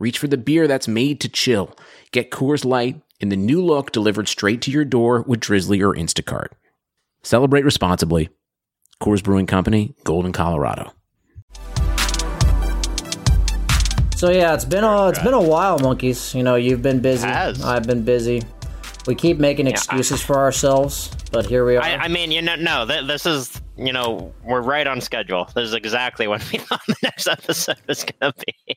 reach 0.00 0.18
for 0.18 0.26
the 0.26 0.36
beer 0.36 0.66
that's 0.66 0.88
made 0.88 1.20
to 1.20 1.28
chill. 1.28 1.76
Get 2.10 2.32
Coors 2.32 2.64
Light 2.64 3.00
in 3.20 3.28
the 3.28 3.36
new 3.36 3.64
look 3.64 3.92
delivered 3.92 4.26
straight 4.26 4.60
to 4.62 4.72
your 4.72 4.84
door 4.84 5.22
with 5.22 5.38
Drizzly 5.38 5.80
or 5.80 5.94
Instacart. 5.94 6.48
Celebrate 7.22 7.64
responsibly. 7.64 8.30
Coors 9.00 9.22
Brewing 9.22 9.46
Company, 9.46 9.94
Golden, 10.04 10.32
Colorado. 10.32 10.92
So 14.16 14.30
yeah, 14.30 14.52
it's 14.52 14.66
been 14.66 14.84
a 14.84 15.08
it's 15.08 15.22
been 15.22 15.32
a 15.32 15.40
while, 15.40 15.78
monkeys. 15.78 16.34
You 16.34 16.42
know, 16.42 16.56
you've 16.56 16.82
been 16.82 17.00
busy. 17.00 17.26
Has. 17.26 17.62
I've 17.62 17.84
been 17.84 18.02
busy. 18.02 18.42
We 19.06 19.14
keep 19.14 19.38
making 19.38 19.66
excuses 19.66 20.20
for 20.20 20.36
ourselves, 20.36 21.10
but 21.32 21.46
here 21.46 21.64
we 21.64 21.76
are. 21.76 21.82
I, 21.82 21.94
I 21.96 22.08
mean, 22.08 22.30
you 22.30 22.42
know, 22.42 22.54
no, 22.56 22.86
th- 22.86 23.06
this 23.06 23.24
is, 23.24 23.58
you 23.78 23.94
know, 23.94 24.34
we're 24.44 24.60
right 24.60 24.86
on 24.86 25.00
schedule. 25.00 25.48
This 25.54 25.64
is 25.64 25.72
exactly 25.72 26.28
when 26.28 26.40
we 26.52 26.58
thought 26.58 26.82
the 26.86 26.96
next 27.02 27.26
episode 27.26 27.78
was 27.88 28.04
gonna 28.04 28.34
be. 28.46 28.76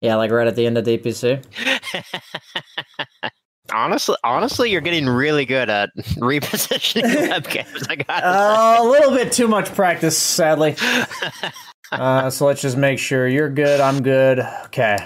Yeah, 0.00 0.16
like 0.16 0.30
right 0.30 0.46
at 0.46 0.56
the 0.56 0.66
end 0.66 0.76
of 0.78 0.84
DPC. 0.84 1.42
honestly, 3.72 4.16
honestly, 4.22 4.70
you're 4.70 4.80
getting 4.80 5.06
really 5.08 5.44
good 5.44 5.68
at 5.70 5.90
repositioning 5.96 7.02
webcams. 7.30 7.86
I 7.90 7.96
got 7.96 8.22
Uh, 8.24 8.82
a 8.82 8.84
little 8.88 9.10
bit 9.12 9.32
too 9.32 9.48
much 9.48 9.74
practice, 9.74 10.16
sadly. 10.18 10.76
Uh, 11.92 12.30
so 12.30 12.46
let's 12.46 12.60
just 12.62 12.76
make 12.76 12.98
sure 12.98 13.26
you're 13.28 13.48
good. 13.50 13.80
I'm 13.80 14.02
good. 14.02 14.40
Okay. 14.66 14.98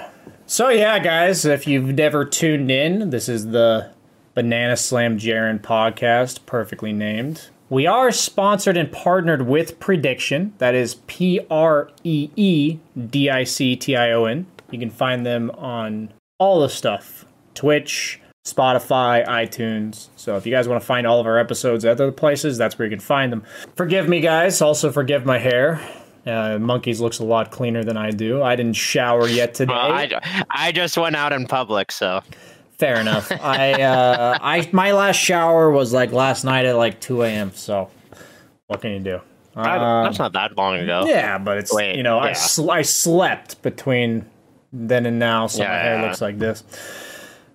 So 0.47 0.69
yeah, 0.69 0.99
guys, 0.99 1.45
if 1.45 1.67
you've 1.67 1.95
never 1.95 2.25
tuned 2.25 2.71
in, 2.71 3.11
this 3.11 3.29
is 3.29 3.47
the 3.49 3.93
Bananaslamjaron 4.37 5.61
podcast, 5.61 6.45
perfectly 6.47 6.93
named. 6.93 7.49
We 7.69 7.87
are 7.87 8.11
sponsored 8.11 8.77
and 8.77 8.91
partnered 8.91 9.43
with 9.43 9.79
Preediction. 9.79 10.55
That 10.59 10.75
is 10.75 10.97
P 11.07 11.39
R 11.51 11.91
E 12.03 12.31
E 12.35 12.79
D 12.99 13.31
I 13.31 13.45
C 13.45 13.77
T 13.77 13.95
I 13.95 14.11
O 14.11 14.25
N. 14.25 14.47
You 14.71 14.79
can 14.79 14.91
find 14.91 15.25
them 15.25 15.51
on 15.51 16.13
all 16.39 16.61
the 16.61 16.69
stuff 16.69 17.25
Twitch, 17.55 18.21
Spotify, 18.47 19.27
iTunes. 19.27 20.09
So 20.17 20.37
if 20.37 20.47
you 20.47 20.53
guys 20.53 20.69
want 20.69 20.81
to 20.81 20.87
find 20.87 21.07
all 21.07 21.21
of 21.21 21.27
our 21.27 21.39
episodes 21.39 21.85
at 21.85 21.93
other 21.93 22.13
places, 22.13 22.57
that's 22.59 22.79
where 22.79 22.87
you 22.87 22.91
can 22.91 23.01
find 23.01 23.33
them. 23.33 23.43
Forgive 23.77 24.09
me, 24.09 24.21
guys. 24.21 24.61
Also, 24.63 24.91
forgive 24.91 25.27
my 25.27 25.39
hair. 25.39 25.81
Uh, 26.27 26.59
Monkeys 26.59 27.01
looks 27.01 27.19
a 27.19 27.25
lot 27.25 27.51
cleaner 27.51 27.83
than 27.83 27.97
I 27.97 28.11
do. 28.11 28.43
I 28.43 28.55
didn't 28.55 28.77
shower 28.77 29.27
yet 29.27 29.55
today. 29.55 29.73
Well, 29.73 29.93
I, 29.93 30.45
I 30.51 30.73
just 30.73 30.97
went 30.99 31.17
out 31.17 31.33
in 31.33 31.47
public, 31.47 31.91
so 31.91 32.21
Fair 32.81 32.99
enough. 32.99 33.31
I 33.43 33.73
uh, 33.83 34.39
I 34.41 34.67
my 34.73 34.93
last 34.93 35.17
shower 35.17 35.71
was 35.71 35.93
like 35.93 36.13
last 36.13 36.45
night 36.45 36.65
at 36.65 36.77
like 36.77 36.99
2 36.99 37.23
a.m. 37.25 37.53
So 37.55 37.91
what 38.69 38.81
can 38.81 38.93
you 38.93 39.01
do? 39.01 39.21
Um, 39.55 40.05
that's 40.05 40.19
not 40.19 40.33
that 40.33 40.57
long 40.57 40.79
ago. 40.79 41.05
yeah, 41.07 41.37
but 41.37 41.59
it's 41.59 41.75
Wait, 41.75 41.97
you 41.97 42.03
know 42.03 42.19
I 42.19 42.33
sl- 42.33 42.71
I 42.71 42.81
slept 42.81 43.61
between 43.61 44.25
then 44.73 45.07
and 45.07 45.19
now, 45.19 45.47
so 45.47 45.63
my 45.63 45.69
hair 45.69 45.97
yeah. 45.97 46.07
looks 46.07 46.21
like 46.21 46.39
this. 46.39 46.65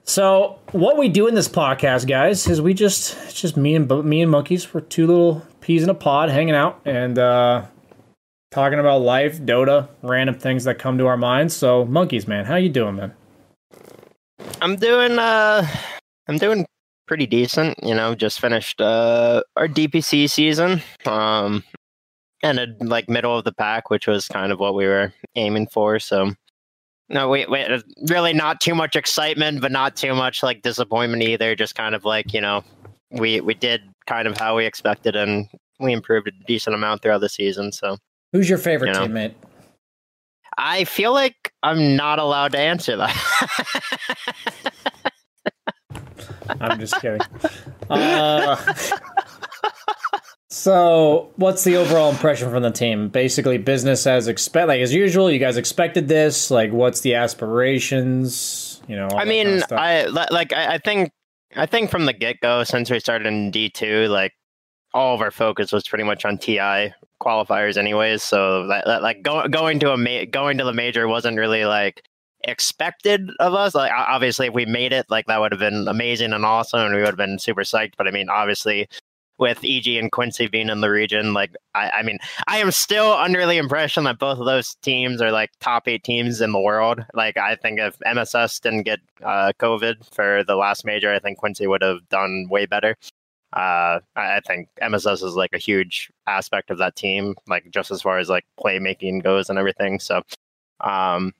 So 0.03 0.59
what 0.71 0.97
we 0.97 1.09
do 1.09 1.27
in 1.27 1.33
this 1.33 1.47
podcast, 1.47 2.07
guys, 2.07 2.47
is 2.47 2.61
we 2.61 2.73
just 2.73 3.17
it's 3.25 3.41
just 3.41 3.57
me 3.57 3.75
and 3.75 3.89
me 4.05 4.21
and 4.21 4.29
monkeys. 4.29 4.71
We're 4.73 4.81
two 4.81 5.07
little 5.07 5.41
peas 5.61 5.81
in 5.83 5.89
a 5.89 5.95
pod, 5.95 6.29
hanging 6.29 6.55
out 6.55 6.81
and 6.85 7.17
uh, 7.17 7.65
talking 8.51 8.79
about 8.79 9.01
life, 9.01 9.39
Dota, 9.41 9.89
random 10.03 10.37
things 10.37 10.63
that 10.65 10.77
come 10.77 10.97
to 10.99 11.07
our 11.07 11.17
minds. 11.17 11.55
So 11.55 11.85
monkeys, 11.85 12.27
man, 12.27 12.45
how 12.45 12.55
you 12.55 12.69
doing, 12.69 12.95
man? 12.95 13.13
I'm 14.61 14.75
doing 14.75 15.17
uh 15.17 15.67
I'm 16.27 16.37
doing 16.37 16.65
pretty 17.07 17.25
decent, 17.25 17.77
you 17.83 17.93
know, 17.95 18.15
just 18.15 18.39
finished 18.39 18.79
uh 18.79 19.43
our 19.55 19.67
DPC 19.67 20.29
season. 20.29 20.81
Um 21.05 21.63
ended 22.43 22.77
like 22.81 23.09
middle 23.09 23.37
of 23.37 23.43
the 23.43 23.53
pack, 23.53 23.89
which 23.89 24.07
was 24.07 24.27
kind 24.27 24.51
of 24.51 24.59
what 24.59 24.75
we 24.75 24.85
were 24.85 25.13
aiming 25.35 25.67
for, 25.67 25.99
so 25.99 26.31
no, 27.09 27.29
wait, 27.29 27.49
wait, 27.49 27.69
uh, 27.71 27.81
really 28.09 28.33
not 28.33 28.59
too 28.61 28.73
much 28.75 28.95
excitement, 28.95 29.61
but 29.61 29.71
not 29.71 29.95
too 29.95 30.13
much 30.15 30.41
like 30.43 30.61
disappointment 30.61 31.21
either. 31.23 31.55
Just 31.55 31.75
kind 31.75 31.93
of 31.95 32.03
like, 32.05 32.33
you 32.33 32.41
know, 32.41 32.63
we 33.11 33.41
we 33.41 33.53
did 33.53 33.81
kind 34.07 34.27
of 34.27 34.37
how 34.37 34.55
we 34.57 34.65
expected 34.65 35.15
and 35.15 35.47
we 35.79 35.91
improved 35.93 36.27
a 36.27 36.31
decent 36.47 36.73
amount 36.75 37.01
throughout 37.01 37.21
the 37.21 37.29
season, 37.29 37.71
so 37.71 37.97
Who's 38.31 38.49
your 38.49 38.57
favorite 38.57 38.87
You 38.87 38.93
know. 38.93 39.07
teammate? 39.07 39.33
I 40.57 40.85
feel 40.85 41.11
like 41.13 41.51
I'm 41.63 41.95
not 41.97 42.17
allowed 42.17 42.53
to 42.53 42.59
answer 42.59 42.95
that. 42.95 43.13
I'm 46.61 46.79
just 46.79 46.99
kidding. 47.01 47.19
Uh, 47.89 48.55
so, 50.55 51.33
what's 51.35 51.65
the 51.65 51.75
overall 51.75 52.09
impression 52.09 52.49
from 52.49 52.63
the 52.63 52.71
team? 52.71 53.09
Basically, 53.09 53.57
business 53.57 54.07
as 54.07 54.29
expect, 54.29 54.69
like 54.69 54.79
as 54.79 54.93
usual. 54.93 55.29
You 55.29 55.37
guys 55.37 55.57
expected 55.57 56.07
this. 56.07 56.49
Like, 56.49 56.71
what's 56.71 57.01
the 57.01 57.15
aspirations? 57.15 58.81
You 58.87 58.95
know, 58.95 59.09
I 59.09 59.25
mean, 59.25 59.59
kind 59.59 59.63
of. 59.63 59.71
I 59.73 60.05
like 60.05 60.53
I, 60.53 60.77
think 60.77 61.11
I 61.57 61.65
think 61.65 61.91
from 61.91 62.05
the 62.05 62.13
get 62.13 62.39
go, 62.39 62.63
since 62.63 62.89
we 62.89 63.01
started 63.01 63.27
in 63.27 63.51
D 63.51 63.69
two, 63.69 64.07
like 64.07 64.31
all 64.93 65.13
of 65.13 65.19
our 65.19 65.29
focus 65.29 65.73
was 65.73 65.89
pretty 65.89 66.05
much 66.05 66.23
on 66.23 66.37
TI 66.37 66.93
qualifiers, 67.21 67.75
anyways. 67.75 68.23
So 68.23 68.67
that, 68.67 68.85
that, 68.85 69.01
like 69.03 69.23
go, 69.23 69.49
going 69.49 69.79
to 69.79 69.91
a 69.91 69.97
ma- 69.97 70.23
going 70.31 70.57
to 70.59 70.63
the 70.63 70.71
major 70.71 71.05
wasn't 71.09 71.37
really 71.37 71.65
like 71.65 72.01
expected 72.45 73.29
of 73.41 73.53
us. 73.53 73.75
Like 73.75 73.91
obviously, 73.91 74.47
if 74.47 74.53
we 74.53 74.65
made 74.65 74.93
it, 74.93 75.07
like 75.09 75.25
that 75.25 75.41
would 75.41 75.51
have 75.51 75.59
been 75.59 75.89
amazing 75.89 76.31
and 76.31 76.45
awesome, 76.45 76.79
and 76.79 76.95
we 76.95 77.01
would 77.01 77.09
have 77.09 77.17
been 77.17 77.39
super 77.39 77.63
psyched. 77.63 77.95
But 77.97 78.07
I 78.07 78.11
mean, 78.11 78.29
obviously. 78.29 78.87
With 79.37 79.59
EG 79.65 79.87
and 79.87 80.11
Quincy 80.11 80.47
being 80.47 80.69
in 80.69 80.79
the 80.79 80.89
region, 80.89 81.33
like 81.33 81.53
I, 81.73 81.89
I 81.89 82.03
mean, 82.03 82.19
I 82.47 82.59
am 82.59 82.71
still 82.71 83.11
under 83.11 83.45
the 83.45 83.57
impression 83.57 84.05
that 84.05 84.17
both 84.17 84.39
of 84.39 84.45
those 84.45 84.75
teams 84.75 85.21
are 85.21 85.31
like 85.31 85.51
top 85.59 85.89
eight 85.89 86.03
teams 86.05 86.39
in 86.39 86.53
the 86.53 86.59
world. 86.59 87.03
Like 87.13 87.35
I 87.35 87.55
think 87.55 87.79
if 87.79 87.97
MSS 88.05 88.61
didn't 88.61 88.83
get 88.83 88.99
uh, 89.23 89.51
COVID 89.59 90.13
for 90.13 90.43
the 90.45 90.55
last 90.55 90.85
major, 90.85 91.13
I 91.13 91.19
think 91.19 91.37
Quincy 91.37 91.67
would 91.67 91.81
have 91.81 92.07
done 92.07 92.47
way 92.49 92.65
better. 92.65 92.95
Uh, 93.53 93.99
I 94.15 94.41
think 94.45 94.69
MSS 94.81 95.21
is 95.21 95.35
like 95.35 95.51
a 95.53 95.57
huge 95.57 96.11
aspect 96.27 96.71
of 96.71 96.77
that 96.79 96.95
team, 96.95 97.35
like 97.47 97.69
just 97.71 97.91
as 97.91 98.01
far 98.01 98.19
as 98.19 98.29
like 98.29 98.45
playmaking 98.59 99.23
goes 99.23 99.49
and 99.49 99.57
everything. 99.57 99.99
So, 99.99 100.23
um, 100.81 101.33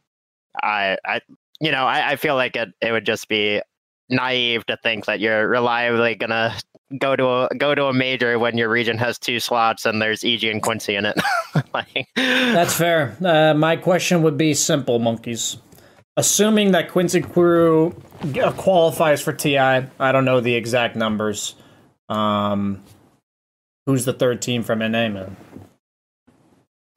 I, 0.64 0.98
I, 1.06 1.22
you 1.60 1.72
know, 1.72 1.86
I, 1.86 2.12
I 2.12 2.16
feel 2.16 2.36
like 2.36 2.56
it, 2.56 2.70
it 2.82 2.92
would 2.92 3.06
just 3.06 3.28
be 3.28 3.62
naive 4.10 4.66
to 4.68 4.78
think 4.78 5.06
that 5.06 5.20
you're 5.20 5.48
reliably 5.48 6.16
gonna 6.16 6.56
go 7.00 7.16
to 7.16 7.28
a 7.28 7.50
go 7.58 7.74
to 7.76 7.86
a 7.86 7.94
major 7.94 8.38
when 8.38 8.58
your 8.58 8.70
region 8.70 8.98
has 8.98 9.18
two 9.18 9.40
slots 9.40 9.86
and 9.86 10.02
there's 10.02 10.24
EG 10.24 10.44
and 10.44 10.62
Quincy 10.62 10.96
in 10.96 11.06
it. 11.06 11.20
like, 11.74 12.08
That's 12.16 12.76
fair. 12.76 13.16
Uh, 13.24 13.54
my 13.54 13.76
question 13.76 14.22
would 14.24 14.38
be 14.38 14.54
simple, 14.54 15.00
monkeys. 15.00 15.58
assuming 16.18 16.72
that 16.72 16.90
Quincy 16.92 17.22
Crew 17.22 17.92
qualifies 18.58 19.22
for 19.22 19.34
TI, 19.34 19.58
I 19.58 20.12
don't 20.12 20.26
know 20.26 20.40
the 20.42 20.56
exact 20.56 20.96
numbers. 20.96 21.56
Um, 22.10 22.84
who's 23.86 24.06
the 24.06 24.14
third 24.14 24.42
team 24.42 24.64
from 24.64 24.80
NA, 24.80 25.10
man? 25.10 25.36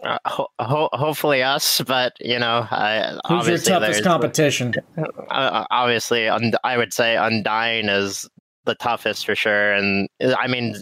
Uh, 0.02 0.18
ho- 0.26 0.48
ho- 0.60 0.90
hopefully 0.92 1.42
us, 1.42 1.80
but 1.80 2.12
you 2.20 2.38
know, 2.38 2.64
I, 2.70 3.18
who's 3.26 3.48
your 3.48 3.58
toughest 3.58 4.04
competition? 4.04 4.74
uh, 4.96 5.64
obviously, 5.70 6.28
und- 6.28 6.56
I 6.62 6.76
would 6.76 6.92
say 6.92 7.16
Undying 7.16 7.88
is 7.88 8.28
the 8.68 8.76
toughest 8.76 9.26
for 9.26 9.34
sure. 9.34 9.72
And 9.72 10.08
I 10.20 10.46
mean, 10.46 10.76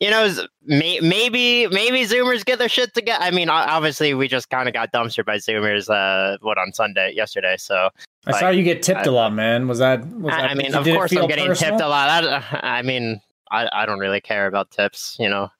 you 0.00 0.10
know, 0.10 0.32
may- 0.64 1.00
maybe 1.00 1.66
maybe 1.66 2.02
Zoomers 2.02 2.44
get 2.44 2.58
their 2.58 2.68
shit 2.68 2.94
together. 2.94 3.22
I 3.22 3.30
mean, 3.32 3.50
obviously, 3.50 4.14
we 4.14 4.28
just 4.28 4.48
kind 4.48 4.68
of 4.68 4.72
got 4.72 4.92
dumpstered 4.92 5.26
by 5.26 5.36
Zoomers. 5.36 5.90
Uh, 5.90 6.38
what 6.40 6.56
on 6.56 6.72
Sunday 6.72 7.12
yesterday? 7.14 7.56
So 7.58 7.90
I 8.26 8.38
saw 8.38 8.48
you 8.48 8.62
get 8.62 8.82
tipped 8.82 9.06
a 9.06 9.10
lot, 9.10 9.34
man. 9.34 9.68
Was 9.68 9.80
that? 9.80 10.06
Was 10.06 10.32
I, 10.32 10.42
that 10.42 10.50
I 10.50 10.54
mean, 10.54 10.74
of 10.74 10.84
course, 10.84 11.12
I'm 11.14 11.26
getting 11.26 11.46
personal? 11.46 11.72
tipped 11.72 11.82
a 11.82 11.88
lot. 11.88 12.22
That, 12.22 12.64
I 12.64 12.82
mean, 12.82 13.20
I, 13.50 13.68
I 13.72 13.86
don't 13.86 13.98
really 13.98 14.20
care 14.20 14.46
about 14.46 14.70
tips. 14.70 15.16
You 15.18 15.28
know. 15.28 15.50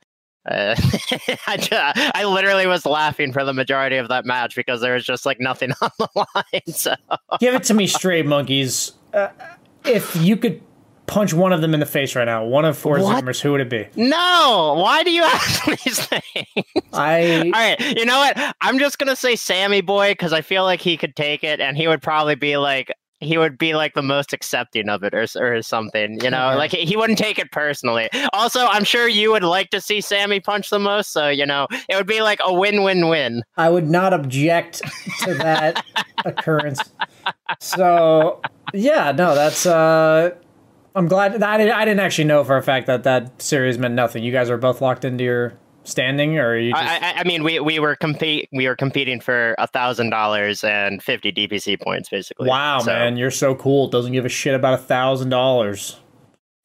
Uh, 0.49 0.75
I, 1.47 1.59
ju- 1.59 1.77
I 2.15 2.25
literally 2.25 2.67
was 2.67 2.87
laughing 2.87 3.33
for 3.33 3.45
the 3.45 3.53
majority 3.53 3.97
of 3.97 4.09
that 4.09 4.25
match 4.25 4.57
because 4.57 4.81
there 4.81 4.95
was 4.95 5.05
just 5.05 5.27
like 5.27 5.41
nothing 5.41 5.73
on 5.83 5.91
the 5.99 6.09
line. 6.15 6.75
So 6.75 6.95
Give 7.39 7.55
it 7.55 7.65
to 7.65 7.75
me 7.75 7.87
straight, 7.87 8.25
monkeys. 8.25 8.93
Uh, 9.13 9.29
if 9.85 10.17
you 10.17 10.37
could 10.39 10.63
punch 11.09 11.35
one 11.35 11.53
of 11.53 11.61
them 11.61 11.75
in 11.75 11.81
the 11.81 11.87
face 11.87 12.15
right 12.15 12.27
now, 12.27 12.45
one 12.45 12.65
of 12.65 12.79
four 12.79 13.01
What? 13.01 13.25
Zoomers, 13.25 13.41
who 13.41 13.51
would 13.53 13.61
it 13.61 13.69
be? 13.71 13.89
no, 13.97 14.77
why 14.79 15.03
do 15.03 15.11
you 15.11 15.23
ask 15.25 15.65
these 15.83 16.07
things? 16.07 16.65
I 16.93 17.41
All 17.47 17.51
right, 17.51 17.97
you 17.97 18.05
know 18.05 18.19
what? 18.19 18.55
I'm 18.61 18.79
just 18.79 18.99
gonna 18.99 19.17
say 19.17 19.35
Sammy 19.35 19.81
Boy 19.81 20.13
because 20.13 20.33
I 20.33 20.43
feel 20.43 20.63
like 20.63 20.81
he 20.81 20.97
could 20.97 21.17
take 21.17 21.43
it, 21.43 21.61
and 21.61 21.77
he 21.77 21.89
would 21.89 22.03
probably 22.03 22.37
be 22.37 22.57
like 22.57 22.93
he 23.21 23.37
would 23.37 23.59
be 23.59 23.75
like 23.75 23.95
the 23.95 24.03
most 24.03 24.33
accepting 24.33 24.89
of 24.89 25.03
it, 25.03 25.13
or 25.13 25.27
or 25.41 25.61
something. 25.63 26.21
You 26.23 26.31
know, 26.31 26.55
like 26.57 26.71
he 26.71 26.97
wouldn't 26.97 27.19
take 27.19 27.39
it 27.41 27.51
personally. 27.51 28.09
Also, 28.33 28.67
I'm 28.67 28.85
sure 28.85 29.09
you 29.09 29.33
would 29.33 29.43
like 29.43 29.71
to 29.71 29.81
see 29.81 30.01
Sammy 30.01 30.39
punch 30.39 30.71
the 30.71 30.79
most, 30.79 31.13
so 31.13 31.29
you 31.29 31.45
know 31.45 31.67
it 31.89 31.97
would 31.97 32.07
be 32.07 32.23
like 32.23 32.39
a 32.45 32.53
win-win-win. 32.55 33.43
I 33.57 33.71
would 33.71 33.89
not 33.91 34.13
object 34.13 34.83
to 35.25 35.35
that 35.35 35.85
occurrence. 36.25 36.81
So 37.61 38.41
yeah, 38.73 39.11
no, 39.13 39.35
that's. 39.35 39.67
uh 39.67 40.35
I'm 40.99 41.09
glad. 41.09 41.43
I 41.43 41.57
didn't, 41.57 41.73
I 41.75 41.85
didn't 41.85 42.01
actually 42.01 42.25
know 42.25 42.43
for 42.45 42.57
a 42.57 42.63
fact 42.63 42.87
that 42.89 43.05
that 43.05 43.41
series 43.41 43.79
meant 43.79 43.95
nothing. 43.95 44.25
You 44.25 44.33
guys 44.33 44.51
are 44.51 44.57
both 44.59 44.81
locked 44.81 45.05
into 45.05 45.23
your 45.25 45.55
standing, 45.85 46.39
or 46.39 46.57
you 46.59 46.73
just. 46.73 46.83
I, 46.83 47.13
I, 47.21 47.25
mean, 47.25 47.45
we 47.45 47.61
we 47.61 47.79
were 47.79 47.95
compete 47.97 48.49
we 48.53 48.67
were 48.67 48.77
competing 48.77 49.21
for 49.21 49.55
a 49.59 49.67
thousand 49.67 50.11
dollars 50.11 50.65
and 50.65 51.03
fifty 51.03 51.33
DPC 51.33 51.81
points, 51.81 52.09
basically. 52.09 52.49
wow, 52.49 52.81
So- 52.81 52.93
man, 52.93 53.17
you're 53.17 53.31
so 53.31 53.55
cool. 53.55 53.89
Doesn't 53.89 54.13
give 54.13 54.25
a 54.25 54.29
shit 54.29 54.55
about 54.55 54.75
a 54.75 54.79
thousand 54.79 55.31
dollars. 55.31 55.99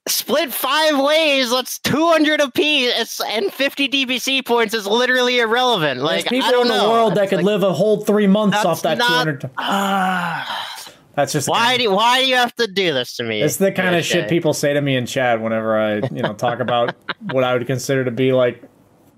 split 0.07 0.51
five 0.51 0.99
ways. 0.99 1.51
That's 1.51 1.79
two 1.79 2.07
hundred 2.07 2.41
apiece, 2.41 2.91
it's, 2.97 3.21
and 3.21 3.53
fifty 3.53 3.87
DPC 3.87 4.45
points 4.45 4.73
is 4.73 4.87
literally 4.87 5.39
irrelevant. 5.39 6.01
Like 6.01 6.23
There's 6.25 6.41
people 6.41 6.47
I 6.49 6.51
don't 6.51 6.61
in 6.63 6.67
the 6.69 6.77
know. 6.79 6.89
world 6.89 7.15
that 7.15 7.29
could 7.29 7.37
like, 7.37 7.45
live 7.45 7.63
a 7.63 7.71
whole 7.71 8.03
three 8.03 8.27
months 8.27 8.65
off 8.65 8.81
that 8.81 8.97
not- 8.97 9.07
two 9.07 9.13
hundred. 9.13 9.49
Ah, 9.57 10.72
That's 11.15 11.31
just 11.31 11.47
why 11.47 11.77
do 11.77 11.83
you, 11.83 11.91
why 11.91 12.21
do 12.21 12.27
you 12.27 12.35
have 12.35 12.55
to 12.55 12.65
do 12.67 12.93
this 12.93 13.15
to 13.17 13.23
me? 13.23 13.41
It's 13.41 13.57
the 13.57 13.71
kind 13.71 13.95
of 13.95 14.03
shit 14.03 14.27
people 14.29 14.53
say 14.53 14.73
to 14.73 14.81
me 14.81 14.95
in 14.95 15.05
chat 15.05 15.41
whenever 15.41 15.77
I, 15.79 15.95
you 15.97 16.23
know, 16.23 16.33
talk 16.33 16.59
about 16.59 16.95
what 17.31 17.43
I 17.43 17.53
would 17.53 17.67
consider 17.67 18.03
to 18.05 18.11
be 18.11 18.33
like 18.33 18.63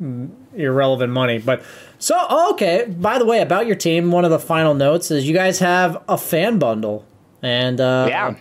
mm, 0.02 0.30
irrelevant 0.54 1.14
money. 1.14 1.38
But 1.38 1.64
so 1.98 2.16
oh, 2.18 2.52
okay. 2.54 2.86
By 2.86 3.18
the 3.18 3.26
way, 3.26 3.42
about 3.42 3.66
your 3.66 3.78
team, 3.78 4.12
one 4.12 4.26
of 4.26 4.32
the 4.32 4.40
final 4.40 4.74
notes 4.74 5.10
is 5.10 5.28
you 5.28 5.34
guys 5.34 5.60
have 5.60 6.04
a 6.10 6.18
fan 6.18 6.60
bundle, 6.60 7.06
and 7.42 7.80
uh, 7.80 8.08
Yeah. 8.10 8.36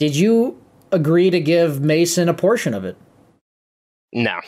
did 0.00 0.16
you 0.16 0.60
agree 0.90 1.30
to 1.30 1.40
give 1.40 1.80
Mason 1.80 2.28
a 2.28 2.34
portion 2.34 2.74
of 2.74 2.84
it? 2.84 2.96
No. 4.12 4.40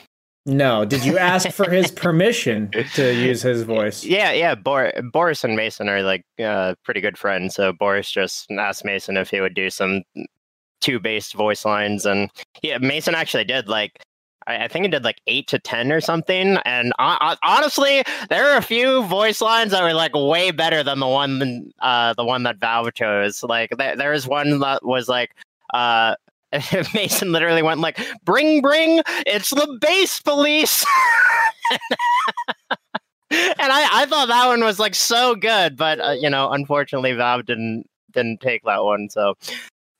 No. 0.48 0.84
Did 0.86 1.04
you 1.04 1.18
ask 1.18 1.50
for 1.50 1.70
his 1.70 1.90
permission 2.04 2.70
to 2.94 3.14
use 3.14 3.42
his 3.42 3.62
voice? 3.62 4.02
Yeah, 4.02 4.32
yeah. 4.32 4.54
Bor- 4.54 4.92
Boris 5.12 5.44
and 5.44 5.54
Mason 5.54 5.88
are 5.88 6.02
like 6.02 6.24
uh, 6.42 6.74
pretty 6.84 7.00
good 7.02 7.18
friends. 7.18 7.54
So 7.54 7.72
Boris 7.72 8.10
just 8.10 8.50
asked 8.50 8.84
Mason 8.84 9.18
if 9.18 9.28
he 9.30 9.40
would 9.40 9.54
do 9.54 9.68
some 9.68 10.02
two 10.80 10.98
based 10.98 11.34
voice 11.34 11.64
lines, 11.64 12.06
and 12.06 12.30
yeah, 12.62 12.78
Mason 12.78 13.14
actually 13.14 13.44
did 13.44 13.68
like. 13.68 14.02
I 14.46 14.66
think 14.66 14.86
he 14.86 14.90
did 14.90 15.04
like 15.04 15.20
eight 15.26 15.46
to 15.48 15.58
ten 15.58 15.92
or 15.92 16.00
something, 16.00 16.56
and 16.64 16.94
hon- 16.98 17.36
honestly, 17.42 18.02
there 18.30 18.48
are 18.48 18.56
a 18.56 18.62
few 18.62 19.02
voice 19.02 19.42
lines 19.42 19.72
that 19.72 19.82
were 19.82 19.92
like 19.92 20.14
way 20.14 20.50
better 20.52 20.82
than 20.82 21.00
the 21.00 21.06
one, 21.06 21.70
uh, 21.80 22.14
the 22.14 22.24
one 22.24 22.44
that 22.44 22.56
Valve 22.56 22.94
chose. 22.94 23.42
Like 23.42 23.68
there, 23.76 23.94
there 23.94 24.12
was 24.12 24.26
one 24.26 24.60
that 24.60 24.82
was 24.82 25.06
like, 25.06 25.32
uh, 25.74 26.14
Mason 26.94 27.32
literally 27.32 27.62
went 27.62 27.80
like, 27.80 28.00
"Bring, 28.24 28.60
bring! 28.60 29.02
It's 29.26 29.50
the 29.50 29.78
base 29.80 30.20
police." 30.20 30.84
and 31.70 31.80
I, 33.60 34.02
I 34.02 34.06
thought 34.06 34.28
that 34.28 34.46
one 34.46 34.64
was 34.64 34.78
like 34.78 34.94
so 34.94 35.34
good, 35.34 35.76
but 35.76 36.00
uh, 36.00 36.12
you 36.18 36.30
know, 36.30 36.50
unfortunately, 36.50 37.12
Valve 37.12 37.44
didn't 37.44 37.86
didn't 38.12 38.40
take 38.40 38.62
that 38.64 38.82
one. 38.82 39.10
So, 39.10 39.34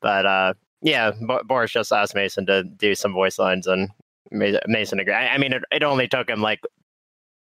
but 0.01 0.25
uh, 0.25 0.55
yeah, 0.81 1.13
Bo- 1.21 1.45
Boris 1.45 1.73
just 1.73 1.93
asked 1.93 2.15
Mason 2.15 2.47
to 2.47 2.65
do 2.65 2.95
some 2.95 3.13
voice 3.13 3.39
lines, 3.39 3.67
and 3.67 3.91
Mason 4.31 5.01
agreed. 5.01 5.15
I, 5.15 5.29
I 5.29 5.39
mean, 5.39 5.53
it, 5.53 5.63
it 5.71 5.83
only 5.83 6.09
took 6.09 6.31
him 6.31 6.41
like 6.41 6.61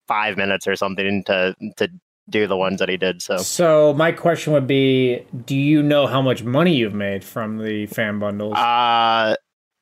five 0.06 0.36
minutes 0.36 0.66
or 0.66 0.76
something 0.76 1.24
to 1.24 1.54
to 1.76 1.88
do 2.28 2.46
the 2.46 2.56
ones 2.56 2.78
that 2.80 2.88
he 2.88 2.96
did. 2.96 3.22
So, 3.22 3.36
So 3.38 3.92
my 3.94 4.12
question 4.12 4.52
would 4.52 4.66
be: 4.66 5.24
Do 5.46 5.54
you 5.56 5.82
know 5.82 6.06
how 6.06 6.20
much 6.22 6.42
money 6.44 6.74
you've 6.74 6.94
made 6.94 7.24
from 7.24 7.58
the 7.58 7.86
fan 7.86 8.18
bundles? 8.18 8.54
uh, 8.54 9.34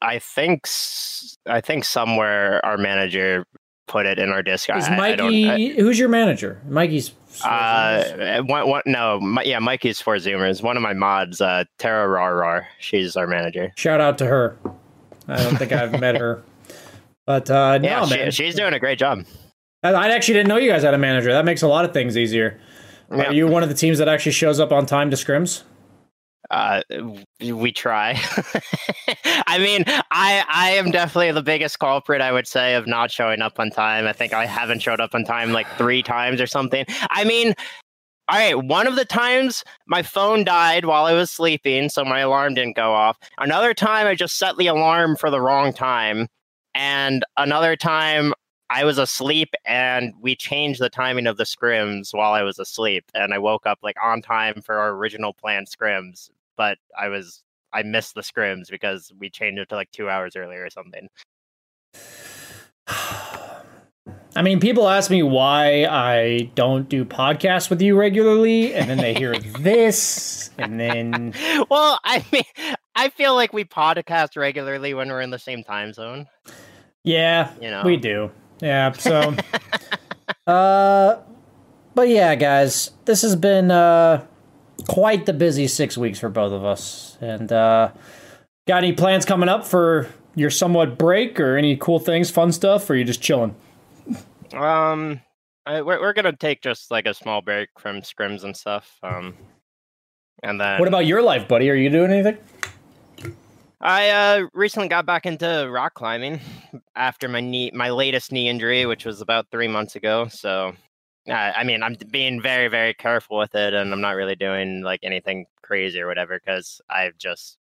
I 0.03 0.19
think 0.21 0.67
I 1.47 1.61
think 1.61 1.85
somewhere 1.85 2.65
our 2.65 2.77
manager 2.79 3.47
put 3.89 4.05
it 4.07 4.19
in 4.19 4.31
our 4.31 4.43
Discord. 4.43 4.79
Is 4.79 4.89
I- 4.89 4.95
I 4.95 4.97
Mikey? 4.97 5.51
I- 5.51 5.81
who's 5.81 5.99
your 5.99 6.09
manager? 6.09 6.61
Mikey's. 6.69 7.13
Uh, 7.45 8.41
one, 8.47 8.67
one, 8.69 8.83
no, 8.87 9.21
my, 9.21 9.43
yeah, 9.43 9.59
Mikey's 9.59 10.01
for 10.01 10.17
Zoomers. 10.17 10.63
One 10.63 10.77
of 10.79 10.83
my 10.83 10.95
mods, 10.95 11.41
uh, 11.43 11.65
Tara 11.79 12.09
Rar 12.09 12.67
She's 12.79 13.15
our 13.15 13.27
manager. 13.27 13.73
Shout 13.77 14.01
out 14.01 14.17
to 14.19 14.27
her. 14.27 14.57
I 15.29 15.37
don't 15.43 15.57
think 15.57 15.71
I've 15.71 16.01
met 16.01 16.17
her, 16.17 16.43
but 17.27 17.51
uh, 17.51 17.77
no, 17.79 17.89
Yeah, 17.89 18.07
she, 18.07 18.31
she's 18.31 18.55
doing 18.55 18.73
a 18.73 18.79
great 18.81 18.99
job. 18.99 19.25
I, 19.95 20.09
actually 20.11 20.35
didn't 20.35 20.49
know 20.49 20.57
you 20.57 20.71
guys 20.71 20.83
had 20.83 20.95
a 20.95 20.99
manager. 20.99 21.33
That 21.33 21.45
makes 21.45 21.63
a 21.63 21.69
lot 21.69 21.85
of 21.85 21.93
things 21.93 22.17
easier. 22.17 22.59
Yeah. 23.11 23.25
Are 23.25 23.33
you 23.33 23.47
one 23.47 23.63
of 23.63 23.69
the 23.69 23.75
teams 23.75 23.99
that 23.99 24.09
actually 24.09 24.33
shows 24.33 24.59
up 24.59 24.73
on 24.73 24.87
time 24.87 25.11
to 25.11 25.17
scrims? 25.17 25.63
Uh, 26.51 26.83
we 27.41 27.73
try. 27.73 28.13
I 29.47 29.59
mean, 29.59 29.85
I 30.11 30.45
I 30.49 30.71
am 30.73 30.91
definitely 30.91 31.33
the 31.33 31.43
biggest 31.43 31.79
culprit. 31.79 32.21
I 32.21 32.33
would 32.33 32.47
say 32.47 32.75
of 32.75 32.87
not 32.87 33.11
showing 33.11 33.43
up 33.43 33.59
on 33.59 33.71
time. 33.71 34.07
I 34.07 34.13
think 34.13 34.33
I 34.33 34.47
haven't 34.47 34.81
showed 34.81 35.01
up 35.01 35.15
on 35.15 35.25
time 35.25 35.53
like 35.53 35.67
three 35.77 36.03
times 36.03 36.41
or 36.41 36.47
something. 36.47 36.85
I 37.11 37.25
mean. 37.25 37.55
All 38.29 38.37
right, 38.37 38.59
one 38.61 38.89
of 38.89 38.97
the 38.97 39.05
times 39.05 39.63
my 39.87 40.03
phone 40.03 40.43
died 40.43 40.85
while 40.85 41.05
I 41.05 41.13
was 41.13 41.31
sleeping, 41.31 41.89
so 41.89 42.05
my 42.05 42.19
alarm 42.19 42.55
didn't 42.55 42.75
go 42.75 42.93
off. 42.93 43.17
Another 43.39 43.73
time 43.73 44.09
I 44.09 44.17
just 44.17 44.37
set 44.37 44.57
the 44.57 44.67
alarm 44.67 45.15
for 45.15 45.31
the 45.31 45.41
wrong 45.41 45.73
time. 45.73 46.27
And 46.75 47.25
another 47.37 47.77
time 47.77 48.35
I 48.69 48.85
was 48.85 48.99
asleep 48.99 49.55
and 49.65 50.13
we 50.21 50.35
changed 50.35 50.81
the 50.81 50.91
timing 50.91 51.27
of 51.27 51.37
the 51.37 51.45
scrims 51.45 52.13
while 52.13 52.33
I 52.33 52.43
was 52.43 52.59
asleep. 52.59 53.05
And 53.15 53.33
I 53.33 53.39
woke 53.39 53.67
up 53.67 53.79
like 53.83 53.97
on 54.03 54.23
time 54.23 54.61
for 54.63 54.79
our 54.79 54.91
original 54.91 55.33
planned 55.33 55.69
scrims, 55.69 56.31
but 56.57 56.79
I 56.99 57.09
was 57.09 57.43
I 57.73 57.83
missed 57.83 58.15
the 58.15 58.23
scrims 58.23 58.71
because 58.71 59.13
we 59.19 59.31
changed 59.31 59.61
it 59.61 59.69
to 59.69 59.75
like 59.75 59.91
two 59.93 60.09
hours 60.09 60.35
earlier 60.37 60.65
or 60.65 60.71
something. 60.71 61.09
I 64.37 64.43
mean, 64.43 64.61
people 64.61 64.89
ask 64.89 65.11
me 65.11 65.23
why 65.23 65.87
I 65.87 66.51
don't 66.55 66.89
do 66.89 67.05
podcasts 67.05 67.71
with 67.71 67.81
you 67.81 67.97
regularly, 67.97 68.75
and 68.75 68.89
then 68.89 68.99
they 68.99 69.15
hear 69.15 69.39
this, 69.61 70.51
and 70.59 70.79
then 70.79 71.35
well, 71.71 71.99
I 72.05 72.25
mean, 72.31 72.77
I 72.95 73.09
feel 73.09 73.35
like 73.35 73.53
we 73.53 73.65
podcast 73.65 74.37
regularly 74.37 74.93
when 74.93 75.09
we're 75.09 75.23
in 75.23 75.31
the 75.31 75.39
same 75.39 75.65
time 75.65 75.93
zone. 75.95 76.27
yeah, 77.03 77.53
You 77.61 77.71
know, 77.71 77.83
we 77.85 77.97
do. 77.97 78.31
Yeah, 78.61 78.93
so 78.93 79.35
uh 80.47 81.19
but 81.95 82.09
yeah, 82.09 82.35
guys, 82.35 82.91
this 83.05 83.23
has 83.23 83.37
been 83.37 83.71
uh 83.71 84.25
quite 84.89 85.27
the 85.27 85.33
busy 85.33 85.67
6 85.67 85.97
weeks 85.99 86.19
for 86.19 86.29
both 86.29 86.53
of 86.53 86.65
us. 86.65 87.17
And 87.21 87.51
uh 87.53 87.91
got 88.67 88.79
any 88.79 88.93
plans 88.93 89.25
coming 89.25 89.49
up 89.49 89.67
for 89.67 90.09
your 90.35 90.51
somewhat 90.51 90.99
break 90.99 91.41
or 91.41 91.57
any 91.57 91.77
cool 91.77 91.99
things, 91.99 92.31
fun 92.31 92.53
stuff 92.53 92.89
or 92.91 92.93
are 92.93 92.97
you 92.97 93.05
just 93.05 93.23
chilling? 93.23 93.55
Um, 94.53 95.21
I, 95.65 95.83
we're 95.83 96.01
we're 96.01 96.13
gonna 96.13 96.37
take 96.37 96.63
just 96.63 96.91
like 96.91 97.07
a 97.07 97.15
small 97.15 97.43
break 97.43 97.69
from 97.79 98.03
scrims 98.03 98.45
and 98.45 98.57
stuff. 98.57 98.99
Um, 99.03 99.35
and 100.43 100.61
then 100.61 100.79
What 100.79 100.89
about 100.89 101.07
your 101.07 101.23
life, 101.23 101.49
buddy? 101.49 101.69
Are 101.71 101.75
you 101.75 101.91
doing 101.91 102.13
anything? 102.13 102.37
I 103.81 104.11
uh, 104.11 104.47
recently 104.55 104.89
got 104.89 105.07
back 105.07 105.27
into 105.27 105.69
rock 105.71 105.95
climbing 105.95 106.41
after 106.95 107.29
my 107.29 107.41
knee, 107.41 107.71
my 107.75 107.91
latest 107.91 108.33
knee 108.33 108.49
injury, 108.49 108.87
which 108.87 109.05
was 109.05 109.21
about 109.21 109.51
three 109.51 109.69
months 109.69 109.97
ago. 109.97 110.29
So 110.29 110.73
uh, 111.29 111.33
I 111.33 111.65
mean, 111.65 111.83
I'm 111.83 111.97
being 112.11 112.41
very, 112.41 112.69
very 112.69 112.95
careful 112.95 113.39
with 113.39 113.55
it, 113.55 113.75
and 113.75 113.93
I'm 113.93 114.01
not 114.01 114.13
really 114.17 114.37
doing 114.37 114.83
like 114.83 115.01
anything 115.03 115.47
crazy 115.63 116.01
or 116.01 116.07
whatever 116.07 116.39
because 116.39 116.81
I've 116.89 117.19
just 117.19 117.59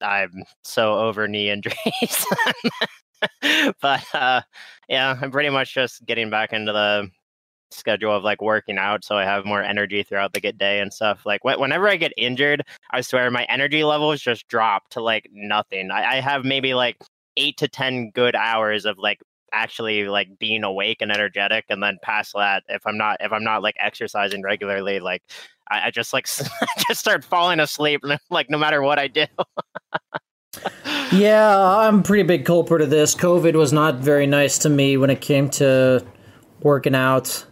I'm 0.00 0.44
so 0.62 0.98
over 0.98 1.26
knee 1.28 1.50
injuries. 1.50 2.26
but 3.82 4.04
uh, 4.14 4.42
yeah, 4.88 5.18
I'm 5.20 5.30
pretty 5.30 5.50
much 5.50 5.74
just 5.74 6.06
getting 6.06 6.30
back 6.30 6.52
into 6.52 6.72
the 6.72 7.10
schedule 7.70 8.14
of 8.14 8.24
like 8.24 8.40
working 8.40 8.78
out 8.78 9.04
so 9.04 9.16
I 9.16 9.24
have 9.24 9.44
more 9.44 9.62
energy 9.62 10.02
throughout 10.02 10.32
the 10.32 10.40
day 10.40 10.80
and 10.80 10.92
stuff. 10.92 11.26
Like 11.26 11.40
wh- 11.42 11.58
whenever 11.58 11.88
I 11.88 11.96
get 11.96 12.12
injured, 12.16 12.62
I 12.90 13.00
swear 13.00 13.30
my 13.30 13.44
energy 13.44 13.84
levels 13.84 14.20
just 14.20 14.48
drop 14.48 14.88
to 14.90 15.02
like 15.02 15.28
nothing. 15.32 15.90
I, 15.90 16.16
I 16.16 16.20
have 16.20 16.44
maybe 16.44 16.74
like 16.74 16.96
eight 17.36 17.56
to 17.58 17.68
10 17.68 18.10
good 18.10 18.34
hours 18.34 18.84
of 18.84 18.98
like 18.98 19.20
actually 19.52 20.08
like 20.08 20.38
being 20.38 20.64
awake 20.64 20.98
and 21.00 21.10
energetic 21.10 21.64
and 21.68 21.82
then 21.82 21.98
past 22.02 22.32
that 22.34 22.62
if 22.68 22.86
i'm 22.86 22.98
not 22.98 23.16
if 23.20 23.32
i'm 23.32 23.44
not 23.44 23.62
like 23.62 23.74
exercising 23.80 24.42
regularly 24.42 25.00
like 25.00 25.22
i, 25.70 25.86
I 25.86 25.90
just 25.90 26.12
like 26.12 26.26
just 26.88 27.00
start 27.00 27.24
falling 27.24 27.60
asleep 27.60 28.02
like 28.30 28.50
no 28.50 28.58
matter 28.58 28.82
what 28.82 28.98
i 28.98 29.08
do 29.08 29.24
yeah 31.12 31.58
i'm 31.78 32.02
pretty 32.02 32.24
big 32.24 32.44
culprit 32.44 32.82
of 32.82 32.90
this 32.90 33.14
covid 33.14 33.54
was 33.54 33.72
not 33.72 33.96
very 33.96 34.26
nice 34.26 34.58
to 34.58 34.68
me 34.68 34.96
when 34.96 35.10
it 35.10 35.20
came 35.20 35.48
to 35.50 36.04
working 36.60 36.94
out 36.94 37.46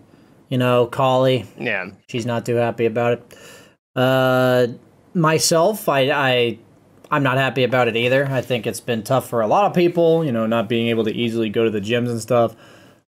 you 0.49 0.59
know 0.59 0.87
Collie. 0.87 1.45
yeah 1.59 1.91
she's 2.09 2.27
not 2.27 2.47
too 2.47 2.55
happy 2.57 2.87
about 2.87 3.13
it 3.15 3.39
uh 3.97 4.67
myself 5.15 5.89
i 5.89 6.11
i 6.11 6.59
I'm 7.09 7.23
not 7.23 7.37
happy 7.39 7.63
about 7.63 7.87
it 7.87 7.95
either. 7.95 8.27
I 8.27 8.41
think 8.41 8.67
it's 8.67 8.81
been 8.81 9.05
tough 9.05 9.29
for 9.29 9.41
a 9.41 9.47
lot 9.47 9.65
of 9.67 9.75
people, 9.75 10.25
you 10.25 10.33
know, 10.33 10.45
not 10.47 10.69
being 10.69 10.89
able 10.89 11.05
to 11.05 11.13
easily 11.13 11.49
go 11.51 11.63
to 11.63 11.71
the 11.71 11.81
gyms 11.81 12.09
and 12.11 12.21
stuff. 12.21 12.57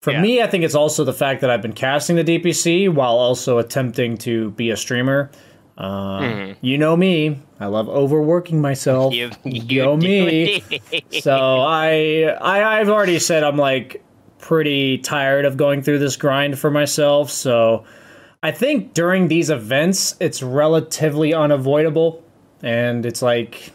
For 0.02 0.10
Yeah. 0.12 0.20
me, 0.20 0.42
I 0.42 0.48
think 0.48 0.64
it's 0.64 0.74
also 0.74 1.04
the 1.04 1.12
fact 1.12 1.42
that 1.42 1.48
I've 1.50 1.62
been 1.62 1.74
casting 1.74 2.16
the 2.16 2.24
DPC 2.24 2.88
while 2.92 3.12
also 3.16 3.58
attempting 3.58 4.16
to 4.18 4.50
be 4.50 4.70
a 4.70 4.76
streamer. 4.76 5.30
Uh, 5.78 6.54
You 6.60 6.76
know 6.76 6.96
me, 6.96 7.38
I 7.60 7.66
love 7.66 7.88
overworking 7.88 8.60
myself. 8.60 9.14
you, 9.14 9.30
You 9.44 9.62
you 9.62 9.82
know 9.84 9.96
me. 9.96 10.64
so 11.20 11.36
I, 11.60 12.36
I, 12.40 12.80
I've 12.80 12.88
already 12.88 13.20
said 13.20 13.44
I'm 13.44 13.56
like 13.56 14.02
pretty 14.44 14.98
tired 14.98 15.46
of 15.46 15.56
going 15.56 15.80
through 15.80 15.98
this 15.98 16.16
grind 16.16 16.58
for 16.58 16.70
myself. 16.70 17.30
So 17.30 17.84
I 18.42 18.50
think 18.50 18.92
during 18.92 19.28
these 19.28 19.48
events, 19.48 20.16
it's 20.20 20.42
relatively 20.42 21.32
unavoidable, 21.32 22.22
and 22.62 23.06
it's 23.06 23.22
like 23.22 23.72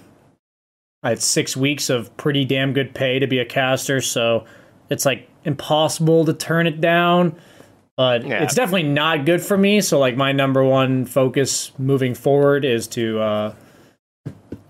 I 1.01 1.09
had 1.09 1.21
six 1.23 1.57
weeks 1.57 1.89
of 1.89 2.15
pretty 2.17 2.45
damn 2.45 2.73
good 2.73 2.93
pay 2.93 3.17
to 3.17 3.25
be 3.25 3.39
a 3.39 3.45
caster. 3.45 3.99
So 3.99 4.45
it's 4.91 5.07
like 5.07 5.27
impossible 5.43 6.25
to 6.25 6.33
turn 6.33 6.67
it 6.67 6.79
down. 6.79 7.35
But 7.97 8.27
Yeah. 8.27 8.43
it's 8.43 8.53
definitely 8.53 8.89
not 8.89 9.25
good 9.25 9.41
for 9.41 9.57
me. 9.57 9.81
So 9.81 9.97
like 9.97 10.15
my 10.15 10.31
number 10.33 10.63
one 10.63 11.05
focus 11.05 11.71
moving 11.79 12.13
forward 12.13 12.63
is 12.63 12.85
to 12.89 13.19
uh, 13.19 13.53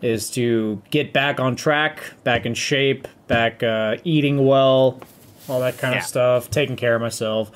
is 0.01 0.29
to 0.31 0.81
get 0.91 1.11
back 1.11 1.41
on 1.41 1.57
track, 1.57 2.13
back 2.23 2.45
in 2.45 2.53
shape, 2.53 3.05
back 3.27 3.61
uh, 3.63 3.97
eating 4.05 4.45
well, 4.45 5.01
all 5.49 5.59
that 5.61 5.77
kind 5.77 5.93
Yeah. 5.95 5.99
of 6.01 6.05
stuff, 6.05 6.49
taking 6.49 6.75
care 6.75 6.95
of 6.95 7.01
myself. 7.01 7.51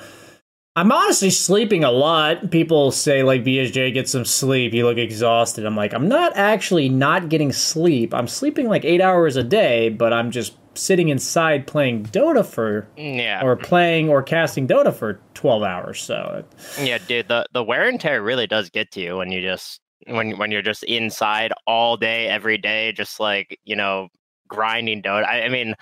I'm 0.76 0.90
honestly 0.90 1.30
sleeping 1.30 1.84
a 1.84 1.92
lot. 1.92 2.50
People 2.50 2.90
say 2.90 3.22
like 3.22 3.44
BSJ 3.44 3.94
get 3.94 4.08
some 4.08 4.24
sleep. 4.24 4.74
You 4.74 4.84
look 4.84 4.98
exhausted. 4.98 5.64
I'm 5.64 5.76
like, 5.76 5.92
I'm 5.94 6.08
not 6.08 6.32
actually 6.36 6.88
not 6.88 7.28
getting 7.28 7.52
sleep. 7.52 8.12
I'm 8.12 8.26
sleeping 8.26 8.68
like 8.68 8.84
eight 8.84 9.00
hours 9.00 9.36
a 9.36 9.44
day, 9.44 9.88
but 9.88 10.12
I'm 10.12 10.32
just 10.32 10.54
sitting 10.76 11.10
inside 11.10 11.68
playing 11.68 12.02
Dota 12.06 12.44
for 12.44 12.88
yeah 12.96 13.40
or 13.44 13.54
playing 13.54 14.08
or 14.08 14.20
casting 14.24 14.66
Dota 14.66 14.92
for 14.92 15.20
12 15.34 15.62
hours. 15.62 16.02
So 16.02 16.44
Yeah, 16.82 16.98
dude, 16.98 17.28
the 17.28 17.46
the 17.52 17.62
wear 17.62 17.88
and 17.88 18.00
tear 18.00 18.20
really 18.20 18.48
does 18.48 18.68
get 18.68 18.90
to 18.92 19.00
you 19.00 19.16
when 19.18 19.30
you 19.30 19.40
just 19.42 19.80
when 20.08 20.36
when 20.38 20.50
you're 20.50 20.60
just 20.60 20.82
inside 20.82 21.52
all 21.68 21.96
day, 21.96 22.26
every 22.26 22.58
day, 22.58 22.90
just 22.90 23.20
like 23.20 23.56
you 23.64 23.76
know, 23.76 24.08
grinding 24.48 25.02
Dota. 25.02 25.24
I, 25.24 25.42
I 25.44 25.48
mean, 25.50 25.76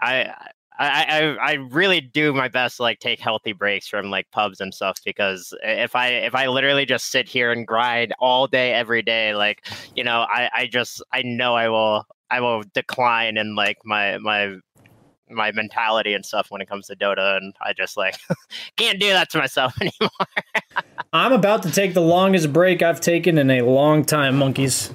I. 0.00 0.32
I, 0.82 1.04
I 1.08 1.50
I 1.50 1.52
really 1.70 2.00
do 2.00 2.32
my 2.32 2.48
best 2.48 2.78
to 2.78 2.82
like 2.82 2.98
take 2.98 3.20
healthy 3.20 3.52
breaks 3.52 3.86
from 3.86 4.10
like 4.10 4.30
pubs 4.32 4.60
and 4.60 4.74
stuff 4.74 4.98
because 5.04 5.54
if 5.62 5.94
I 5.94 6.08
if 6.08 6.34
I 6.34 6.48
literally 6.48 6.84
just 6.84 7.10
sit 7.10 7.28
here 7.28 7.52
and 7.52 7.66
grind 7.66 8.12
all 8.18 8.48
day 8.48 8.72
every 8.72 9.02
day 9.02 9.34
like 9.34 9.66
you 9.94 10.02
know 10.02 10.26
I, 10.28 10.50
I 10.54 10.66
just 10.66 11.02
I 11.12 11.22
know 11.22 11.54
I 11.54 11.68
will 11.68 12.04
I 12.30 12.40
will 12.40 12.64
decline 12.74 13.36
in 13.36 13.54
like 13.54 13.78
my 13.84 14.18
my 14.18 14.56
my 15.30 15.52
mentality 15.52 16.14
and 16.14 16.26
stuff 16.26 16.50
when 16.50 16.60
it 16.60 16.68
comes 16.68 16.88
to 16.88 16.96
Dota 16.96 17.36
and 17.36 17.54
I 17.60 17.72
just 17.72 17.96
like 17.96 18.16
can't 18.76 18.98
do 18.98 19.08
that 19.10 19.30
to 19.30 19.38
myself 19.38 19.74
anymore. 19.80 20.10
I'm 21.12 21.32
about 21.32 21.62
to 21.62 21.70
take 21.70 21.94
the 21.94 22.02
longest 22.02 22.52
break 22.52 22.82
I've 22.82 23.00
taken 23.00 23.38
in 23.38 23.50
a 23.50 23.62
long 23.62 24.04
time, 24.04 24.36
monkeys. 24.36 24.92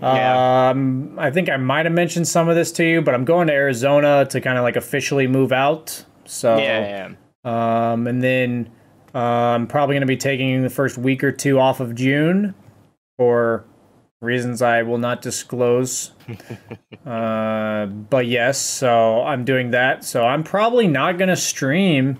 Yeah. 0.00 0.70
Um, 0.70 1.18
I 1.18 1.30
think 1.30 1.48
I 1.48 1.56
might 1.56 1.86
have 1.86 1.94
mentioned 1.94 2.28
some 2.28 2.48
of 2.48 2.56
this 2.56 2.70
to 2.72 2.84
you, 2.84 3.02
but 3.02 3.14
I'm 3.14 3.24
going 3.24 3.48
to 3.48 3.52
Arizona 3.52 4.26
to 4.30 4.40
kind 4.40 4.58
of 4.58 4.62
like 4.62 4.76
officially 4.76 5.26
move 5.26 5.52
out. 5.52 6.04
So, 6.24 6.58
yeah, 6.58 7.14
yeah. 7.44 7.92
um, 7.92 8.06
and 8.06 8.22
then 8.22 8.70
uh, 9.14 9.18
I'm 9.18 9.66
probably 9.66 9.94
going 9.94 10.02
to 10.02 10.06
be 10.06 10.16
taking 10.16 10.62
the 10.62 10.70
first 10.70 10.98
week 10.98 11.24
or 11.24 11.32
two 11.32 11.58
off 11.58 11.80
of 11.80 11.94
June 11.94 12.54
for 13.16 13.64
reasons 14.20 14.62
I 14.62 14.82
will 14.82 14.98
not 14.98 15.22
disclose. 15.22 16.12
uh, 17.06 17.86
but 17.86 18.26
yes, 18.26 18.60
so 18.60 19.22
I'm 19.22 19.44
doing 19.44 19.70
that. 19.70 20.04
So 20.04 20.26
I'm 20.26 20.44
probably 20.44 20.86
not 20.86 21.18
going 21.18 21.28
to 21.28 21.36
stream 21.36 22.18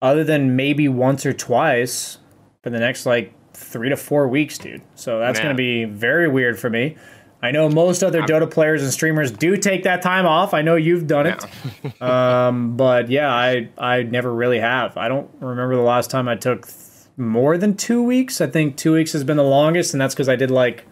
other 0.00 0.24
than 0.24 0.54
maybe 0.54 0.88
once 0.88 1.26
or 1.26 1.32
twice 1.32 2.18
for 2.62 2.70
the 2.70 2.78
next 2.78 3.04
like 3.04 3.34
three 3.58 3.88
to 3.90 3.96
four 3.96 4.28
weeks, 4.28 4.58
dude. 4.58 4.82
So 4.94 5.18
that's 5.18 5.38
going 5.38 5.50
to 5.54 5.56
be 5.56 5.84
very 5.84 6.28
weird 6.28 6.58
for 6.58 6.70
me. 6.70 6.96
I 7.40 7.52
know 7.52 7.68
most 7.68 8.02
other 8.02 8.22
Dota 8.22 8.50
players 8.50 8.82
and 8.82 8.92
streamers 8.92 9.30
do 9.30 9.56
take 9.56 9.84
that 9.84 10.02
time 10.02 10.26
off. 10.26 10.54
I 10.54 10.62
know 10.62 10.74
you've 10.74 11.06
done 11.06 11.26
it. 11.26 12.02
um, 12.02 12.76
but 12.76 13.08
yeah, 13.10 13.32
I 13.32 13.68
I 13.78 14.02
never 14.02 14.32
really 14.34 14.58
have. 14.58 14.96
I 14.96 15.06
don't 15.08 15.30
remember 15.40 15.76
the 15.76 15.82
last 15.82 16.10
time 16.10 16.26
I 16.28 16.34
took 16.34 16.66
th- 16.66 16.74
more 17.16 17.56
than 17.56 17.76
two 17.76 18.02
weeks. 18.02 18.40
I 18.40 18.48
think 18.48 18.76
two 18.76 18.92
weeks 18.94 19.12
has 19.12 19.22
been 19.22 19.36
the 19.36 19.44
longest, 19.44 19.94
and 19.94 20.00
that's 20.00 20.14
because 20.14 20.28
I 20.28 20.34
did 20.36 20.50
like 20.50 20.84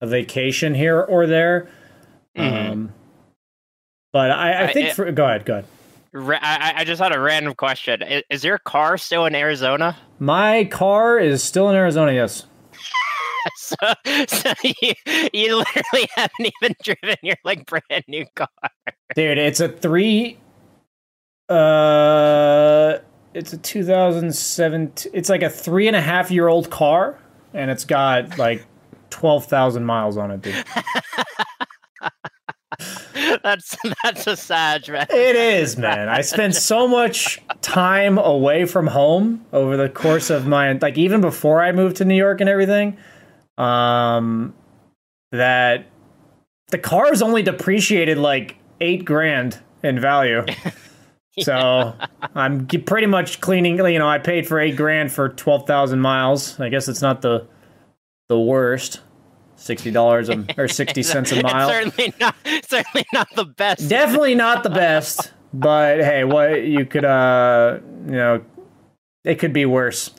a 0.00 0.06
vacation 0.08 0.74
here 0.74 1.00
or 1.00 1.26
there. 1.28 1.68
Um, 2.36 2.92
but 4.12 4.30
I, 4.32 4.50
I 4.50 4.52
Mm-hmm. 4.52 4.62
I- 4.64 4.72
think 4.72 4.88
it- 4.88 4.94
for 4.94 5.12
go 5.12 5.24
ahead, 5.26 5.44
go 5.44 5.52
ahead. 5.54 5.64
I, 6.42 6.72
I 6.78 6.84
just 6.84 7.00
had 7.00 7.14
a 7.14 7.20
random 7.20 7.54
question. 7.54 8.02
Is, 8.02 8.22
is 8.30 8.42
your 8.44 8.58
car 8.58 8.96
still 8.98 9.26
in 9.26 9.34
Arizona? 9.36 9.96
My 10.18 10.64
car 10.64 11.18
is 11.18 11.42
still 11.42 11.68
in 11.70 11.76
Arizona. 11.76 12.12
Yes. 12.12 12.46
so, 13.56 13.76
so 14.26 14.52
you, 14.64 14.92
you 15.32 15.56
literally 15.56 16.08
haven't 16.16 16.52
even 16.62 16.74
driven 16.82 17.16
your 17.22 17.36
like 17.44 17.66
brand 17.66 18.04
new 18.08 18.24
car. 18.34 18.48
Dude, 19.14 19.38
it's 19.38 19.60
a 19.60 19.68
three. 19.68 20.38
Uh, 21.48 22.98
it's 23.34 23.52
a 23.52 23.58
2007. 23.58 24.92
It's 25.12 25.28
like 25.28 25.42
a 25.42 25.50
three 25.50 25.86
and 25.86 25.96
a 25.96 26.00
half 26.00 26.30
year 26.30 26.48
old 26.48 26.70
car, 26.70 27.18
and 27.54 27.70
it's 27.70 27.84
got 27.84 28.38
like 28.38 28.66
twelve 29.10 29.46
thousand 29.46 29.84
miles 29.84 30.16
on 30.16 30.30
it, 30.30 30.42
dude. 30.42 30.54
that's 33.42 33.76
that's 34.02 34.26
a 34.26 34.36
sad 34.36 34.88
man. 34.88 35.06
It 35.10 35.36
is, 35.36 35.76
man. 35.76 36.08
I 36.08 36.20
spent 36.20 36.54
so 36.54 36.86
much 36.86 37.40
time 37.60 38.18
away 38.18 38.64
from 38.64 38.86
home 38.86 39.44
over 39.52 39.76
the 39.76 39.88
course 39.88 40.30
of 40.30 40.46
my 40.46 40.72
like 40.72 40.98
even 40.98 41.20
before 41.20 41.62
I 41.62 41.72
moved 41.72 41.96
to 41.96 42.04
New 42.04 42.16
York 42.16 42.40
and 42.40 42.48
everything. 42.48 42.96
Um, 43.56 44.54
that 45.32 45.86
the 46.68 46.78
car 46.78 47.12
is 47.12 47.22
only 47.22 47.42
depreciated 47.42 48.18
like 48.18 48.56
eight 48.80 49.04
grand 49.04 49.58
in 49.82 50.00
value. 50.00 50.44
So 51.40 51.94
I'm 52.34 52.66
pretty 52.66 53.06
much 53.06 53.40
cleaning. 53.40 53.78
You 53.78 53.98
know, 53.98 54.08
I 54.08 54.18
paid 54.18 54.46
for 54.46 54.58
eight 54.58 54.76
grand 54.76 55.12
for 55.12 55.28
twelve 55.28 55.66
thousand 55.66 56.00
miles. 56.00 56.58
I 56.58 56.68
guess 56.68 56.88
it's 56.88 57.02
not 57.02 57.22
the 57.22 57.46
the 58.28 58.38
worst. 58.38 59.00
Sixty 59.58 59.90
dollars 59.90 60.30
or 60.56 60.68
sixty 60.68 61.02
cents 61.02 61.32
a 61.32 61.42
mile. 61.42 61.68
It's 61.68 61.94
certainly 61.96 62.14
not 62.18 62.34
certainly 62.64 63.06
not 63.12 63.28
the 63.34 63.44
best. 63.44 63.88
Definitely 63.88 64.34
not 64.36 64.62
the 64.62 64.70
best, 64.70 65.32
but 65.52 65.98
hey, 65.98 66.24
what 66.24 66.64
you 66.64 66.86
could 66.86 67.04
uh 67.04 67.78
you 68.06 68.12
know 68.12 68.44
it 69.24 69.38
could 69.38 69.52
be 69.52 69.66
worse. 69.66 70.10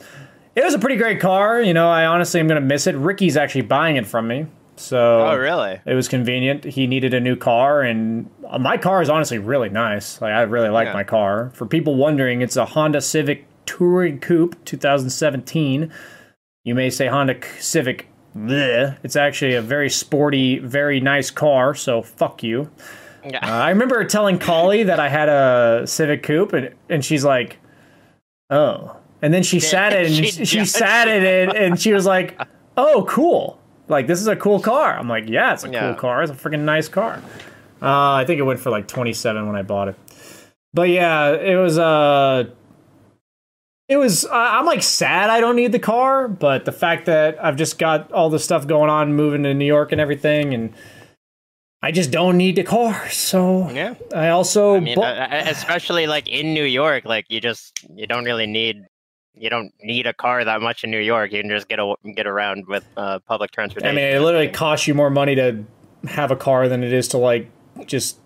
It 0.55 0.63
was 0.63 0.73
a 0.73 0.79
pretty 0.79 0.97
great 0.97 1.19
car, 1.21 1.61
you 1.61 1.73
know, 1.73 1.89
I 1.89 2.05
honestly 2.05 2.39
am 2.39 2.47
gonna 2.47 2.59
miss 2.61 2.85
it. 2.85 2.95
Ricky's 2.95 3.37
actually 3.37 3.61
buying 3.61 3.95
it 3.95 4.05
from 4.05 4.27
me. 4.27 4.45
So 4.75 5.27
oh 5.27 5.35
really? 5.37 5.79
it 5.85 5.93
was 5.93 6.07
convenient. 6.07 6.63
He 6.65 6.85
needed 6.85 7.13
a 7.13 7.19
new 7.19 7.35
car, 7.35 7.81
and 7.81 8.29
uh, 8.47 8.59
my 8.59 8.77
car 8.77 9.01
is 9.01 9.09
honestly 9.09 9.37
really 9.37 9.69
nice. 9.69 10.21
Like 10.21 10.33
I 10.33 10.41
really 10.41 10.69
like 10.69 10.87
Yeah. 10.87 10.93
my 10.93 11.03
car. 11.03 11.51
For 11.53 11.65
people 11.65 11.95
wondering, 11.95 12.41
it's 12.41 12.55
a 12.57 12.65
Honda 12.65 13.01
Civic 13.01 13.45
Touring 13.65 14.19
Coupe 14.19 14.63
2017. 14.65 15.91
You 16.65 16.75
may 16.75 16.89
say 16.89 17.07
Honda 17.07 17.39
Civic. 17.59 18.08
Bleh. 18.37 18.97
It's 19.03 19.15
actually 19.15 19.55
a 19.55 19.61
very 19.61 19.89
sporty, 19.89 20.59
very 20.59 20.99
nice 20.99 21.31
car. 21.31 21.73
So 21.75 22.01
fuck 22.01 22.43
you. 22.43 22.69
Yeah. 23.25 23.39
Uh, 23.43 23.63
I 23.63 23.69
remember 23.69 24.03
telling 24.05 24.39
Collie 24.39 24.83
that 24.83 24.99
I 24.99 25.09
had 25.09 25.27
a 25.29 25.85
Civic 25.85 26.23
Coupe, 26.23 26.53
and, 26.53 26.73
and 26.89 27.03
she's 27.03 27.25
like, 27.25 27.57
"Oh, 28.49 28.95
And 29.21 29.33
then 29.33 29.43
she 29.43 29.59
sat 29.59 29.91
in 29.93 30.05
and 30.05 30.15
she, 30.15 30.45
she 30.45 30.65
sat 30.65 31.07
in 31.07 31.23
it 31.23 31.55
and 31.55 31.79
she 31.79 31.91
was 31.93 32.05
like, 32.05 32.39
"Oh, 32.77 33.05
cool! 33.09 33.59
Like 33.89 34.07
this 34.07 34.21
is 34.21 34.27
a 34.27 34.35
cool 34.35 34.59
car." 34.59 34.97
I'm 34.97 35.09
like, 35.09 35.27
"Yeah, 35.27 35.53
it's 35.53 35.63
a 35.65 35.69
Yeah. 35.69 35.79
cool 35.81 35.95
car. 35.95 36.23
It's 36.23 36.31
a 36.31 36.35
freaking 36.35 36.61
nice 36.61 36.87
car." 36.87 37.21
Uh, 37.81 38.13
I 38.13 38.25
think 38.25 38.39
it 38.39 38.43
went 38.43 38.59
for 38.59 38.69
like 38.69 38.87
27 38.87 39.47
when 39.47 39.55
I 39.55 39.61
bought 39.63 39.87
it. 39.89 39.95
But 40.73 40.89
yeah, 40.89 41.31
it 41.31 41.55
was 41.55 41.77
uh 41.79 42.45
it 43.89 43.97
was 43.97 44.23
I 44.25 44.59
I'm 44.59 44.65
like 44.65 44.83
sad 44.83 45.29
I 45.29 45.41
don't 45.41 45.55
need 45.55 45.71
the 45.71 45.79
car, 45.79 46.27
but 46.27 46.63
the 46.65 46.71
fact 46.71 47.07
that 47.07 47.43
I've 47.43 47.57
just 47.57 47.77
got 47.77 48.11
all 48.13 48.29
the 48.29 48.39
stuff 48.39 48.67
going 48.67 48.89
on 48.89 49.15
moving 49.15 49.43
to 49.43 49.53
New 49.53 49.65
York 49.65 49.91
and 49.91 49.99
everything 49.99 50.53
and 50.53 50.73
I 51.81 51.91
just 51.91 52.11
don't 52.11 52.37
need 52.37 52.55
the 52.55 52.63
car. 52.63 53.09
So 53.09 53.69
Yeah. 53.69 53.95
I 54.13 54.29
also 54.29 54.75
I 54.75 54.79
mean, 54.79 54.95
bu- 54.95 55.01
uh, 55.01 55.27
uh, 55.31 55.43
especially 55.47 56.07
like 56.07 56.27
in 56.27 56.53
New 56.53 56.63
York, 56.63 57.05
like 57.05 57.25
you 57.29 57.41
just 57.41 57.73
you 57.93 58.05
don't 58.05 58.25
really 58.25 58.47
need 58.47 58.85
you 59.33 59.49
don't 59.49 59.71
need 59.81 60.05
a 60.05 60.13
car 60.13 60.43
that 60.43 60.61
much 60.61 60.83
in 60.83 60.91
New 60.91 60.99
York. 60.99 61.31
You 61.31 61.41
can 61.41 61.49
just 61.49 61.67
get 61.67 61.79
a, 61.79 61.95
get 62.15 62.27
around 62.27 62.67
with 62.67 62.85
uh, 62.97 63.19
public 63.19 63.51
transportation 63.51 63.97
I 63.97 64.01
mean, 64.01 64.15
it 64.15 64.19
literally 64.19 64.49
costs 64.49 64.87
you 64.87 64.93
more 64.93 65.09
money 65.09 65.35
to 65.35 65.63
have 66.07 66.31
a 66.31 66.35
car 66.35 66.67
than 66.67 66.83
it 66.83 66.93
is 66.93 67.07
to 67.09 67.17
like 67.17 67.49
just 67.85 68.19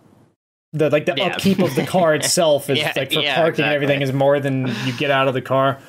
the 0.73 0.89
like 0.89 1.05
the 1.05 1.13
Yeah. 1.15 1.27
upkeep 1.27 1.59
of 1.59 1.75
the 1.75 1.85
car 1.85 2.13
itself 2.19 2.69
is 2.69 2.79
Yeah, 2.79 2.93
like 2.95 3.13
for 3.13 3.19
yeah, 3.21 3.35
parking 3.35 3.65
and 3.65 3.73
everything 3.73 4.01
is 4.01 4.11
more 4.11 4.39
than 4.39 4.67
you 4.85 4.93
get 4.97 5.11
out 5.11 5.27
of 5.27 5.33
the 5.33 5.41
car. 5.41 5.79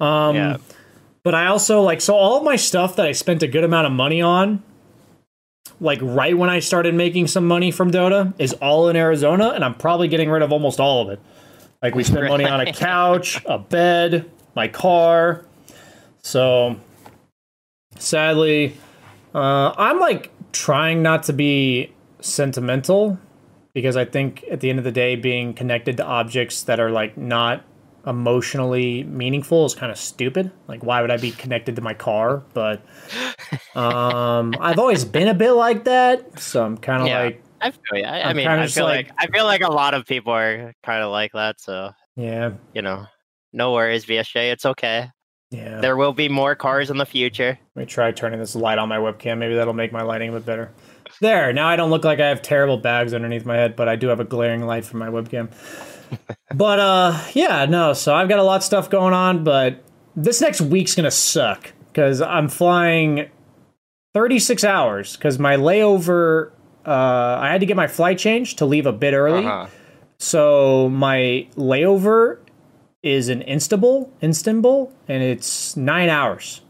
Um 0.00 0.36
yeah. 0.36 0.56
but 1.22 1.34
I 1.34 1.46
also 1.46 1.80
like 1.82 2.00
so 2.00 2.14
all 2.14 2.42
my 2.42 2.56
stuff 2.56 2.96
that 2.96 3.06
I 3.06 3.12
spent 3.12 3.42
a 3.42 3.46
good 3.48 3.64
amount 3.64 3.86
of 3.86 3.92
money 3.92 4.20
on 4.22 4.62
like 5.80 5.98
right 6.02 6.36
when 6.36 6.50
I 6.50 6.60
started 6.60 6.94
making 6.94 7.26
some 7.26 7.46
money 7.48 7.70
from 7.70 7.90
Dota 7.90 8.32
is 8.38 8.52
all 8.54 8.88
in 8.88 8.96
Arizona 8.96 9.50
and 9.50 9.64
I'm 9.64 9.74
probably 9.74 10.08
getting 10.08 10.30
rid 10.30 10.42
of 10.42 10.52
almost 10.52 10.78
all 10.78 11.02
of 11.02 11.08
it. 11.10 11.20
Like 11.82 11.94
we 11.94 12.04
spent 12.04 12.28
money 12.28 12.44
on 12.44 12.60
a 12.60 12.72
couch, 12.72 13.42
a 13.46 13.58
bed, 13.58 14.30
my 14.54 14.68
car. 14.68 15.44
So 16.22 16.76
sadly, 17.98 18.76
uh, 19.34 19.72
I'm 19.76 19.98
like 19.98 20.30
trying 20.52 21.02
not 21.02 21.24
to 21.24 21.32
be 21.32 21.90
sentimental 22.20 23.18
because 23.74 23.96
I 23.96 24.04
think 24.04 24.44
at 24.50 24.60
the 24.60 24.70
end 24.70 24.78
of 24.78 24.84
the 24.84 24.92
day, 24.92 25.16
being 25.16 25.52
connected 25.54 25.96
to 25.98 26.04
objects 26.04 26.62
that 26.64 26.80
are 26.80 26.90
like 26.90 27.16
not 27.18 27.64
emotionally 28.06 29.02
meaningful 29.04 29.64
is 29.66 29.74
kind 29.74 29.90
of 29.90 29.98
stupid. 29.98 30.50
Like, 30.68 30.84
why 30.84 31.00
would 31.00 31.10
I 31.10 31.16
be 31.16 31.30
connected 31.32 31.76
to 31.76 31.82
my 31.82 31.94
car? 31.94 32.42
But 32.52 32.82
um, 33.76 34.54
I've 34.60 34.78
always 34.78 35.04
been 35.04 35.28
a 35.28 35.34
bit 35.34 35.52
like 35.52 35.84
that, 35.84 36.38
so 36.38 36.64
I'm 36.64 36.76
kind 36.78 37.02
of 37.02 37.08
Yeah. 37.08 37.22
like, 37.24 37.42
I 37.60 37.70
feel 37.70 37.80
yeah. 38.00 38.12
I, 38.12 38.28
I'm 38.30 38.36
mean, 38.36 38.46
I 38.46 38.66
feel 38.66 38.84
like- 38.84 39.08
like, 39.08 39.14
I 39.18 39.26
feel 39.28 39.44
like 39.44 39.62
a 39.62 39.72
lot 39.72 39.94
of 39.94 40.06
people 40.06 40.32
are 40.32 40.74
kind 40.82 41.02
of 41.02 41.10
like 41.10 41.32
that. 41.32 41.60
So 41.60 41.90
yeah, 42.16 42.52
you 42.74 42.82
know, 42.82 43.06
no 43.52 43.72
worries, 43.72 44.04
BSJ. 44.04 44.52
It's 44.52 44.66
okay. 44.66 45.08
yeah. 45.50 45.80
There 45.80 45.96
will 45.96 46.12
be 46.12 46.28
more 46.28 46.54
cars 46.54 46.90
in 46.90 46.98
the 46.98 47.06
future. 47.06 47.58
Let 47.74 47.82
me 47.82 47.86
try 47.86 48.12
turning 48.12 48.38
this 48.38 48.54
light 48.54 48.78
on 48.78 48.88
my 48.88 48.98
webcam. 48.98 49.38
Maybe 49.38 49.54
that'll 49.54 49.72
make 49.72 49.92
my 49.92 50.02
lighting 50.02 50.28
a 50.28 50.32
bit 50.32 50.44
better. 50.46 50.70
There, 51.20 51.52
now 51.52 51.68
I 51.68 51.76
don't 51.76 51.90
look 51.90 52.04
like 52.04 52.20
I 52.20 52.28
have 52.28 52.42
terrible 52.42 52.76
bags 52.76 53.14
underneath 53.14 53.46
my 53.46 53.56
head, 53.56 53.76
but 53.76 53.88
I 53.88 53.96
do 53.96 54.08
have 54.08 54.20
a 54.20 54.24
glaring 54.24 54.66
light 54.66 54.84
from 54.84 54.98
my 54.98 55.08
webcam. 55.08 55.50
but 56.54 56.78
uh 56.78 57.20
yeah, 57.32 57.66
no, 57.66 57.92
so 57.92 58.14
I've 58.14 58.28
got 58.28 58.38
a 58.38 58.42
lot 58.42 58.56
of 58.56 58.62
stuff 58.62 58.90
going 58.90 59.14
on, 59.14 59.44
but 59.44 59.82
this 60.16 60.40
next 60.40 60.60
week's 60.60 60.94
gonna 60.94 61.10
suck 61.10 61.72
because 61.88 62.20
I'm 62.20 62.48
flying 62.48 63.28
36 64.12 64.64
hours 64.64 65.16
because 65.16 65.38
my 65.38 65.56
layover 65.56 66.52
uh 66.86 67.38
I 67.40 67.50
had 67.50 67.60
to 67.60 67.66
get 67.66 67.76
my 67.76 67.86
flight 67.86 68.18
changed 68.18 68.58
to 68.58 68.66
leave 68.66 68.86
a 68.86 68.92
bit 68.92 69.14
early. 69.14 69.46
Uh-huh. 69.46 69.66
So 70.18 70.88
my 70.88 71.48
layover 71.56 72.38
is 73.02 73.28
in 73.28 73.42
Istanbul, 73.42 74.10
Istanbul, 74.22 74.92
and 75.06 75.22
it's 75.22 75.76
nine 75.76 76.08
hours. 76.08 76.62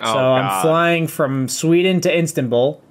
Oh, 0.00 0.12
so 0.12 0.18
I'm 0.18 0.62
flying 0.62 1.06
from 1.06 1.48
Sweden 1.48 2.00
to 2.00 2.18
Istanbul, 2.18 2.82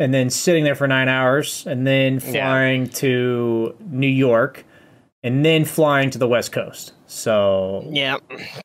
and 0.00 0.12
then 0.12 0.30
sitting 0.30 0.64
there 0.64 0.74
for 0.74 0.88
nine 0.88 1.08
hours, 1.08 1.64
and 1.66 1.86
then 1.86 2.14
Yeah. 2.20 2.32
flying 2.32 2.88
to 2.88 3.76
New 3.90 4.08
York, 4.08 4.64
and 5.22 5.44
then 5.44 5.64
flying 5.64 6.10
to 6.10 6.18
the 6.18 6.26
West 6.26 6.50
Coast. 6.52 6.92
So 7.06 7.84
Yeah, 7.90 8.16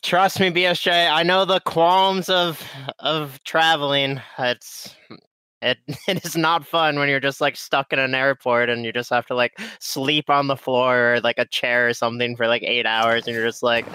trust 0.01 0.39
me, 0.39 0.49
BSJ. 0.49 1.09
I 1.09 1.23
know 1.23 1.45
the 1.45 1.59
qualms 1.61 2.29
of 2.29 2.63
of 2.99 3.39
traveling. 3.43 4.21
It's 4.39 4.95
it 5.61 5.77
it 6.07 6.23
is 6.25 6.35
not 6.37 6.65
fun 6.65 6.97
when 6.99 7.09
you're 7.09 7.19
just 7.19 7.41
like 7.41 7.57
stuck 7.57 7.91
in 7.91 7.99
an 7.99 8.13
airport 8.15 8.69
and 8.69 8.85
you 8.85 8.93
just 8.93 9.09
have 9.09 9.25
to 9.27 9.35
like 9.35 9.59
sleep 9.79 10.29
on 10.29 10.47
the 10.47 10.55
floor 10.55 11.15
or 11.15 11.19
like 11.21 11.37
a 11.37 11.45
chair 11.45 11.87
or 11.89 11.93
something 11.93 12.35
for 12.37 12.47
like 12.47 12.63
eight 12.63 12.85
hours, 12.85 13.27
and 13.27 13.35
you're 13.35 13.45
just 13.45 13.63
like 13.63 13.85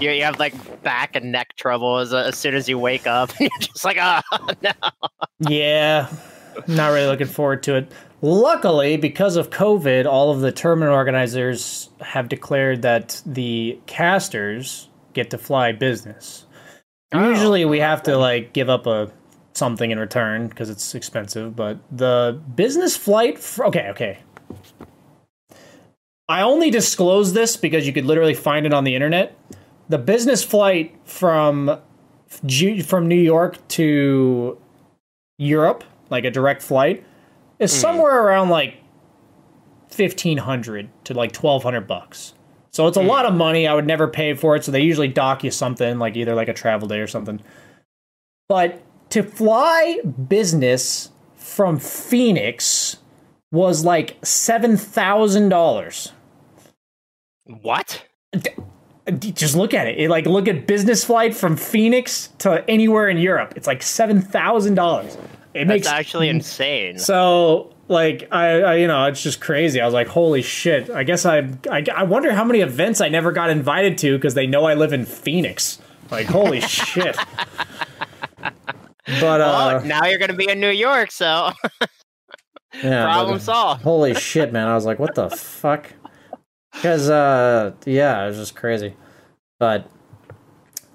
you 0.00 0.10
you 0.10 0.24
have 0.24 0.38
like 0.38 0.54
back 0.82 1.10
and 1.14 1.32
neck 1.32 1.54
trouble 1.56 1.98
as 1.98 2.12
as 2.12 2.36
soon 2.36 2.54
as 2.54 2.68
you 2.68 2.78
wake 2.78 3.06
up, 3.06 3.30
and 3.38 3.48
you're 3.48 3.68
just 3.72 3.84
like 3.84 3.96
ah 3.98 4.22
no. 4.62 4.72
yeah, 5.38 6.08
not 6.68 6.88
really 6.88 7.06
looking 7.06 7.26
forward 7.26 7.62
to 7.64 7.76
it. 7.76 7.92
Luckily, 8.22 8.96
because 8.96 9.36
of 9.36 9.50
COVID, 9.50 10.06
all 10.06 10.30
of 10.30 10.40
the 10.40 10.52
tournament 10.52 10.92
organizers 10.92 11.88
have 12.00 12.28
declared 12.28 12.82
that 12.82 13.22
the 13.24 13.78
casters 13.86 14.88
get 15.14 15.30
to 15.30 15.38
fly 15.38 15.72
business. 15.72 16.46
Oh, 17.12 17.30
Usually, 17.30 17.64
we 17.64 17.80
have 17.80 18.02
to 18.04 18.16
like 18.16 18.52
give 18.52 18.68
up 18.68 18.86
a 18.86 19.10
something 19.54 19.90
in 19.90 19.98
return 19.98 20.48
because 20.48 20.70
it's 20.70 20.94
expensive. 20.94 21.56
But 21.56 21.78
the 21.90 22.40
business 22.54 22.96
flight, 22.96 23.44
okay, 23.58 23.88
okay. 23.90 24.18
I 26.28 26.42
only 26.42 26.70
disclose 26.70 27.32
this 27.32 27.56
because 27.56 27.86
you 27.86 27.92
could 27.92 28.04
literally 28.04 28.34
find 28.34 28.66
it 28.66 28.72
on 28.72 28.84
the 28.84 28.94
internet. 28.94 29.36
The 29.88 29.98
business 29.98 30.44
flight 30.44 30.96
from 31.04 31.78
from 32.86 33.08
New 33.08 33.20
York 33.20 33.66
to 33.68 34.56
Europe, 35.38 35.82
like 36.10 36.24
a 36.24 36.30
direct 36.30 36.62
flight, 36.62 37.04
is 37.58 37.72
mm-hmm. 37.72 37.80
somewhere 37.80 38.24
around 38.24 38.50
like 38.50 38.76
fifteen 39.88 40.38
hundred 40.38 40.88
to 41.04 41.14
like 41.14 41.32
twelve 41.32 41.62
hundred 41.62 41.86
bucks. 41.86 42.34
So 42.72 42.86
it's 42.86 42.96
a 42.96 43.00
mm. 43.00 43.08
lot 43.08 43.26
of 43.26 43.34
money. 43.34 43.66
I 43.66 43.74
would 43.74 43.86
never 43.86 44.06
pay 44.06 44.34
for 44.34 44.54
it. 44.54 44.64
So 44.64 44.72
they 44.72 44.80
usually 44.80 45.08
dock 45.08 45.42
you 45.42 45.50
something 45.50 45.98
like 45.98 46.16
either 46.16 46.34
like 46.34 46.48
a 46.48 46.54
travel 46.54 46.86
day 46.86 47.00
or 47.00 47.06
something. 47.06 47.40
But 48.48 48.82
to 49.10 49.22
fly 49.22 50.00
business 50.28 51.10
from 51.36 51.78
Phoenix 51.78 52.98
was 53.52 53.84
like 53.84 54.16
seven 54.24 54.76
thousand 54.76 55.48
dollars. 55.48 56.12
What? 57.44 58.04
Just 59.18 59.56
look 59.56 59.74
at 59.74 59.88
it. 59.88 59.98
it. 59.98 60.08
Like 60.08 60.26
look 60.26 60.46
at 60.46 60.68
business 60.68 61.04
flight 61.04 61.34
from 61.34 61.56
Phoenix 61.56 62.28
to 62.38 62.64
anywhere 62.70 63.08
in 63.08 63.18
Europe. 63.18 63.54
It's 63.56 63.66
like 63.66 63.82
seven 63.82 64.22
thousand 64.22 64.74
dollars. 64.76 65.18
It 65.52 65.66
That's 65.66 65.68
makes 65.68 65.86
actually 65.88 66.28
insane. 66.28 66.98
so 66.98 67.74
like 67.88 68.28
I, 68.30 68.62
I 68.62 68.74
you 68.76 68.86
know 68.86 69.06
it's 69.06 69.22
just 69.22 69.40
crazy. 69.40 69.80
I 69.80 69.84
was 69.84 69.94
like, 69.94 70.06
holy 70.06 70.42
shit. 70.42 70.88
I 70.90 71.02
guess 71.02 71.26
I 71.26 71.38
I, 71.70 71.84
I 71.94 72.02
wonder 72.04 72.32
how 72.32 72.44
many 72.44 72.60
events 72.60 73.00
I 73.00 73.08
never 73.08 73.32
got 73.32 73.50
invited 73.50 73.98
to 73.98 74.16
because 74.16 74.34
they 74.34 74.46
know 74.46 74.64
I 74.66 74.74
live 74.74 74.92
in 74.92 75.04
Phoenix. 75.04 75.80
Like 76.10 76.26
holy 76.26 76.60
shit. 76.78 77.16
But 79.18 79.40
uh, 79.40 79.80
oh, 79.82 79.86
now 79.86 80.04
you're 80.06 80.18
gonna 80.20 80.34
be 80.34 80.48
in 80.48 80.60
New 80.60 80.70
York, 80.70 81.10
so 81.10 81.50
yeah, 82.82 83.04
problem 83.04 83.36
but- 83.38 83.42
solved. 83.42 83.82
Holy 83.82 84.14
shit, 84.14 84.52
man! 84.52 84.68
I 84.68 84.74
was 84.74 84.86
like, 84.86 84.98
what 85.00 85.14
the 85.16 85.30
fuck? 85.36 85.92
Because 86.72 87.10
uh, 87.10 87.72
yeah, 87.86 88.22
it 88.22 88.28
was 88.28 88.36
just 88.36 88.54
crazy. 88.54 88.94
But 89.58 89.90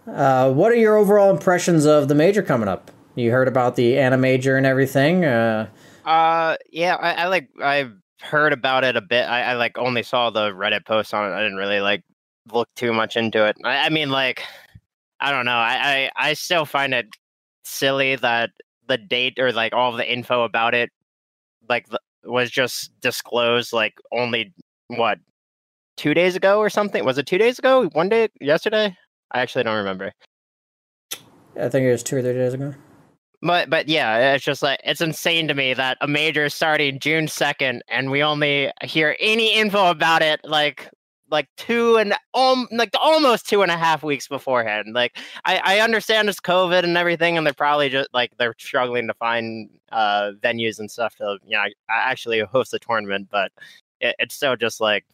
uh, 0.07 0.51
what 0.53 0.71
are 0.71 0.75
your 0.75 0.95
overall 0.95 1.29
impressions 1.29 1.85
of 1.85 2.07
the 2.07 2.15
major 2.15 2.41
coming 2.41 2.69
up? 2.69 2.89
You 3.15 3.31
heard 3.31 3.47
about 3.47 3.75
the 3.75 3.93
Animajor 3.93 4.57
and 4.57 4.65
everything. 4.65 5.25
Uh, 5.25 5.67
Uh, 6.05 6.57
yeah, 6.71 6.95
I, 6.95 7.23
I 7.23 7.27
like 7.27 7.49
I've 7.61 7.93
heard 8.21 8.53
about 8.53 8.83
it 8.83 8.95
a 8.95 9.01
bit. 9.01 9.23
I, 9.23 9.41
I 9.41 9.53
like 9.53 9.77
only 9.77 10.03
saw 10.03 10.29
the 10.29 10.51
Reddit 10.51 10.85
post 10.85 11.13
on 11.13 11.31
it. 11.31 11.35
I 11.35 11.41
didn't 11.41 11.57
really 11.57 11.79
like 11.79 12.03
look 12.51 12.67
too 12.75 12.93
much 12.93 13.17
into 13.17 13.45
it. 13.45 13.57
I, 13.63 13.85
I 13.85 13.89
mean, 13.89 14.09
like, 14.09 14.43
I 15.19 15.31
don't 15.31 15.45
know. 15.45 15.51
I, 15.51 16.09
I 16.17 16.29
I 16.29 16.33
still 16.33 16.65
find 16.65 16.93
it 16.93 17.07
silly 17.63 18.15
that 18.17 18.51
the 18.87 18.97
date 18.97 19.39
or 19.39 19.51
like 19.51 19.73
all 19.73 19.93
the 19.93 20.11
info 20.11 20.43
about 20.43 20.75
it, 20.75 20.91
like, 21.67 21.87
the, 21.87 21.99
was 22.23 22.51
just 22.51 22.91
disclosed 23.01 23.71
like 23.73 23.93
only 24.11 24.53
what 24.87 25.19
two 25.97 26.13
days 26.13 26.35
ago 26.35 26.59
or 26.59 26.69
something. 26.69 27.05
Was 27.05 27.17
it 27.17 27.25
two 27.25 27.37
days 27.37 27.57
ago? 27.59 27.85
One 27.93 28.09
day? 28.09 28.27
Yesterday? 28.41 28.95
I 29.31 29.39
actually 29.41 29.63
don't 29.63 29.77
remember. 29.77 30.11
I 31.59 31.69
think 31.69 31.85
it 31.85 31.91
was 31.91 32.03
two 32.03 32.17
or 32.17 32.21
three 32.21 32.33
days 32.33 32.53
ago. 32.53 32.75
But 33.45 33.69
but 33.69 33.87
yeah, 33.87 34.33
it's 34.33 34.43
just 34.43 34.63
like 34.63 34.79
it's 34.83 35.01
insane 35.01 35.47
to 35.49 35.53
me 35.53 35.75
that 35.75 35.99
a 36.01 36.07
major 36.07 36.45
is 36.45 36.55
starting 36.55 36.97
June 36.99 37.27
second, 37.27 37.83
and 37.87 38.09
we 38.09 38.23
only 38.23 38.71
hear 38.83 39.15
any 39.19 39.53
info 39.53 39.91
about 39.91 40.23
it 40.23 40.39
like 40.43 40.89
like 41.29 41.47
two 41.55 41.97
and 41.97 42.15
um 42.33 42.67
like 42.71 42.89
almost 42.99 43.47
two 43.47 43.61
and 43.61 43.71
a 43.71 43.77
half 43.77 44.01
weeks 44.01 44.27
beforehand. 44.27 44.95
Like 44.95 45.19
I 45.45 45.61
I 45.63 45.79
understand 45.81 46.27
it's 46.27 46.39
COVID 46.39 46.83
and 46.83 46.97
everything, 46.97 47.37
and 47.37 47.45
they're 47.45 47.53
probably 47.53 47.89
just 47.89 48.09
like 48.13 48.31
they're 48.39 48.55
struggling 48.57 49.05
to 49.07 49.13
find 49.13 49.69
uh 49.91 50.31
venues 50.41 50.79
and 50.79 50.89
stuff 50.89 51.15
to 51.17 51.37
you 51.45 51.55
know 51.55 51.65
actually 51.87 52.39
host 52.39 52.71
the 52.71 52.79
tournament, 52.79 53.27
but 53.31 53.51
it, 54.01 54.15
it's 54.17 54.33
still 54.33 54.55
just 54.55 54.81
like 54.81 55.05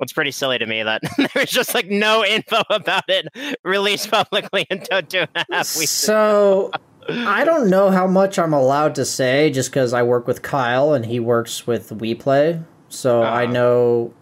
it's 0.00 0.12
pretty 0.12 0.30
silly 0.30 0.58
to 0.58 0.66
me 0.66 0.82
that 0.84 1.02
there's 1.34 1.50
just 1.50 1.74
like 1.74 1.88
no 1.88 2.24
info 2.24 2.62
about 2.70 3.04
it 3.08 3.26
released 3.64 4.12
publicly 4.12 4.64
until 4.70 5.02
two 5.02 5.18
and 5.18 5.28
a 5.34 5.46
half 5.50 5.76
weeks. 5.76 5.90
So 5.90 6.70
I 7.08 7.44
don't 7.44 7.68
know 7.68 7.90
how 7.90 8.06
much 8.06 8.38
I'm 8.38 8.52
allowed 8.52 8.94
to 8.96 9.04
say 9.04 9.50
just 9.50 9.70
because 9.70 9.92
I 9.92 10.02
work 10.02 10.26
with 10.26 10.42
Kyle 10.42 10.92
and 10.94 11.04
he 11.06 11.20
works 11.20 11.66
with 11.66 11.90
WePlay. 11.90 12.64
So 12.88 13.22
I 13.22 13.44
Uh-huh. 13.44 13.52
know 13.52 14.14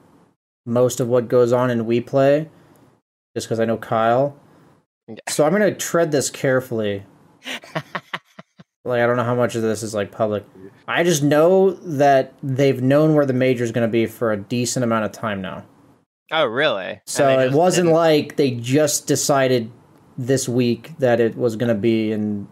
most 0.66 1.00
of 1.00 1.08
what 1.08 1.28
goes 1.28 1.52
on 1.52 1.70
in 1.70 1.84
WePlay 1.84 2.48
just 3.36 3.46
because 3.46 3.60
I 3.60 3.64
know 3.64 3.76
Kyle. 3.76 4.36
Yeah. 5.08 5.16
So 5.28 5.44
I'm 5.44 5.50
going 5.54 5.62
to 5.62 5.74
tread 5.78 6.12
this 6.12 6.30
carefully. 6.30 7.04
like, 8.84 9.00
I 9.00 9.06
don't 9.06 9.16
know 9.16 9.24
how 9.24 9.34
much 9.34 9.54
of 9.54 9.62
this 9.62 9.82
is 9.82 9.94
like 9.94 10.10
public. 10.10 10.44
I 10.88 11.02
just 11.04 11.22
know 11.22 11.70
that 11.72 12.32
they've 12.42 12.80
known 12.82 13.14
where 13.14 13.26
the 13.26 13.32
major 13.32 13.64
is 13.64 13.72
going 13.72 13.86
to 13.86 13.92
be 13.92 14.06
for 14.06 14.32
a 14.32 14.36
decent 14.36 14.84
amount 14.84 15.04
of 15.04 15.12
time 15.12 15.40
now. 15.40 15.64
Oh, 16.30 16.46
really? 16.46 17.00
So 17.06 17.28
it 17.40 17.52
wasn't 17.52 17.86
didn't- 17.86 17.96
like 17.96 18.36
they 18.36 18.52
just 18.52 19.06
decided 19.06 19.70
this 20.18 20.48
week 20.48 20.92
that 20.98 21.20
it 21.20 21.36
was 21.36 21.56
going 21.56 21.68
to 21.68 21.74
be 21.74 22.12
in 22.12 22.46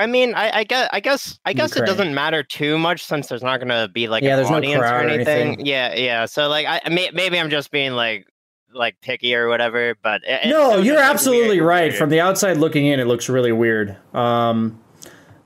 I 0.00 0.06
mean, 0.06 0.34
I, 0.34 0.58
I 0.58 0.64
guess, 0.64 0.88
I 0.92 1.00
guess, 1.00 1.38
I 1.44 1.52
guess 1.52 1.76
it 1.76 1.86
doesn't 1.86 2.14
matter 2.14 2.42
too 2.42 2.78
much 2.78 3.04
since 3.04 3.28
there's 3.28 3.42
not 3.42 3.58
going 3.58 3.68
to 3.68 3.88
be 3.92 4.08
like 4.08 4.22
Yeah, 4.22 4.30
an 4.30 4.36
there's 4.38 4.50
no 4.50 4.56
audience 4.56 4.80
crowd 4.80 5.04
or 5.04 5.06
or 5.06 5.10
anything. 5.10 5.48
anything. 5.48 5.66
Yeah, 5.66 5.94
yeah. 5.94 6.24
So 6.26 6.48
like, 6.48 6.66
I 6.66 6.88
may, 6.88 7.10
maybe 7.12 7.38
I'm 7.38 7.50
just 7.50 7.70
being 7.70 7.92
like 7.92 8.26
like 8.72 9.00
picky 9.00 9.34
or 9.34 9.48
whatever. 9.48 9.96
But 10.02 10.22
it, 10.24 10.48
no, 10.48 10.78
you're 10.78 10.98
absolutely 10.98 11.60
right. 11.60 11.90
weird. 11.90 11.96
From 11.96 12.10
the 12.10 12.20
outside 12.20 12.56
looking 12.56 12.86
in, 12.86 13.00
it 13.00 13.06
looks 13.06 13.28
really 13.28 13.52
weird. 13.52 13.96
Um, 14.14 14.80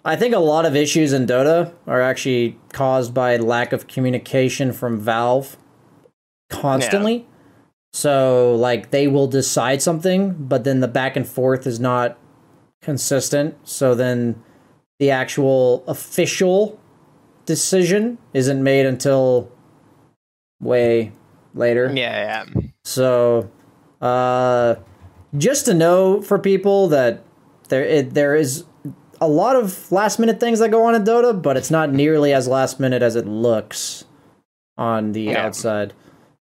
I 0.05 0.17
think 0.17 0.35
a 0.35 0.39
lot 0.39 0.67
of 0.67 0.77
issues 0.77 1.13
in 1.13 1.27
Dota 1.27 1.73
are 1.87 2.01
actually 2.01 2.59
caused 2.73 3.15
by 3.15 3.37
lack 3.37 3.73
of 3.73 3.87
communication 3.87 4.73
from 4.73 5.01
Valve 5.01 5.57
constantly. 6.51 7.27
So, 7.95 8.55
like, 8.57 8.91
they 8.91 9.07
will 9.07 9.29
decide 9.29 9.81
something, 9.81 10.35
but 10.35 10.65
then 10.65 10.81
the 10.81 10.89
back 10.89 11.17
and 11.17 11.27
forth 11.27 11.67
is 11.67 11.79
not 11.79 12.19
consistent. 12.83 13.57
So 13.67 13.95
then 13.95 14.43
the 14.99 15.11
actual 15.11 15.85
official 15.87 16.79
decision 17.47 18.19
isn't 18.33 18.63
made 18.63 18.87
until 18.87 19.51
way 20.61 21.13
later. 21.55 21.93
yeah, 21.95 22.45
yeah. 22.55 22.63
So, 22.85 23.51
uh, 24.01 24.77
just 25.37 25.65
to 25.67 25.75
know 25.75 26.23
for 26.23 26.39
people 26.39 26.89
that 26.89 27.23
there 27.69 27.85
it, 27.85 28.15
there 28.15 28.35
is 28.37 28.65
a 29.21 29.29
lot 29.29 29.57
of 29.57 29.91
last 29.91 30.19
minute 30.19 30.39
things 30.41 30.59
that 30.59 30.71
go 30.71 30.85
on 30.85 30.95
in 30.95 31.05
Dota, 31.05 31.41
but 31.41 31.57
it's 31.57 31.71
not 31.71 31.93
nearly 31.93 32.33
as 32.33 32.47
last 32.47 32.79
minute 32.79 33.03
as 33.03 33.17
it 33.17 33.27
looks 33.27 34.05
on 34.77 35.13
the 35.13 35.23
Yeah. 35.23 35.47
outside. 35.47 35.93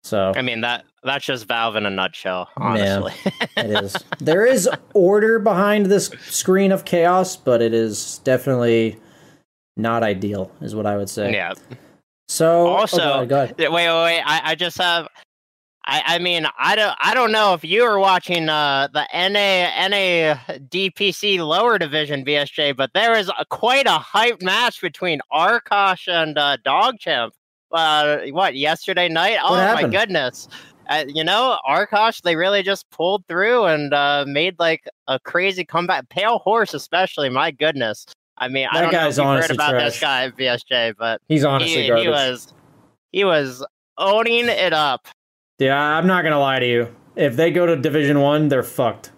So 0.05 0.33
I 0.35 0.42
mean 0.42 0.61
that 0.62 0.85
that's 1.02 1.24
just 1.24 1.46
Valve 1.46 1.76
in 1.76 1.86
a 1.86 1.90
nutshell, 1.90 2.48
honestly. 2.56 3.12
it 3.56 3.70
is. 3.84 3.96
There 4.18 4.44
is 4.44 4.68
order 4.94 5.38
behind 5.38 5.86
this 5.86 6.08
screen 6.28 6.72
of 6.72 6.84
chaos, 6.84 7.36
but 7.36 7.62
it 7.62 7.72
is 7.74 8.18
definitely 8.24 8.98
not 9.76 10.02
ideal, 10.02 10.52
is 10.60 10.74
what 10.74 10.86
I 10.86 10.96
would 10.96 11.08
say. 11.08 11.32
yeah. 11.32 11.54
So 12.28 12.66
Also- 12.68 13.20
oh, 13.20 13.26
go 13.26 13.44
ahead. 13.44 13.56
Wait, 13.58 13.68
wait, 13.70 13.88
wait. 13.88 14.20
I, 14.24 14.40
I 14.50 14.54
just 14.54 14.78
have. 14.78 15.08
I, 15.86 16.02
I 16.06 16.18
mean, 16.18 16.46
I 16.58 16.76
don't, 16.76 16.94
I 17.00 17.14
don't 17.14 17.32
know 17.32 17.54
if 17.54 17.64
you 17.64 17.82
were 17.82 17.98
watching 17.98 18.48
uh, 18.50 18.86
the 18.92 19.06
NA, 19.14 19.88
NA 19.88 20.34
DPC 20.68 21.38
lower 21.44 21.78
division 21.78 22.22
BSJ, 22.24 22.76
but 22.76 22.90
there 22.92 23.16
is 23.16 23.30
a, 23.36 23.44
quite 23.46 23.86
a 23.86 23.92
hype 23.98 24.42
match 24.42 24.80
between 24.82 25.20
Arkosh 25.32 26.06
and 26.06 26.36
uh, 26.38 26.58
Dogchamp. 26.64 27.30
Uh, 27.72 28.18
what 28.30 28.54
yesterday 28.56 29.08
night? 29.08 29.38
Oh 29.42 29.54
my 29.56 29.84
goodness! 29.88 30.48
Uh, 30.90 31.05
you 31.07 31.22
know, 31.22 31.57
Arkosh, 31.68 32.20
they 32.22 32.35
really 32.35 32.64
just 32.64 32.90
pulled 32.90 33.24
through 33.29 33.64
and 33.64 33.94
uh, 33.94 34.24
made 34.26 34.59
like 34.59 34.88
a 35.07 35.20
crazy 35.20 35.64
comeback. 35.64 36.09
Pale 36.09 36.40
Horse, 36.40 36.74
especially. 36.74 37.29
My 37.29 37.53
goodness. 37.53 38.07
I 38.37 38.48
mean, 38.48 38.66
I 38.72 38.81
don't 38.81 38.92
know 38.92 39.07
if 39.07 39.16
you've 39.16 39.26
heard 39.26 39.50
about 39.50 39.79
this 39.79 40.00
guy 40.00 40.24
at 40.24 40.37
BSJ, 40.37 40.94
but 40.98 41.20
He's 41.29 41.44
honestly 41.44 41.83
he, 41.83 41.88
garbage. 41.88 42.05
he 42.05 42.09
was 42.09 42.55
he 43.12 43.24
was 43.24 43.64
owning 43.98 44.48
it 44.48 44.72
up. 44.72 45.07
Yeah, 45.59 45.79
I'm 45.79 46.07
not 46.07 46.24
gonna 46.24 46.40
lie 46.40 46.59
to 46.59 46.66
you. 46.66 46.94
If 47.16 47.37
they 47.37 47.50
go 47.50 47.66
to 47.66 47.76
Division 47.76 48.20
One, 48.20 48.48
they're 48.48 48.62
fucked. 48.62 49.12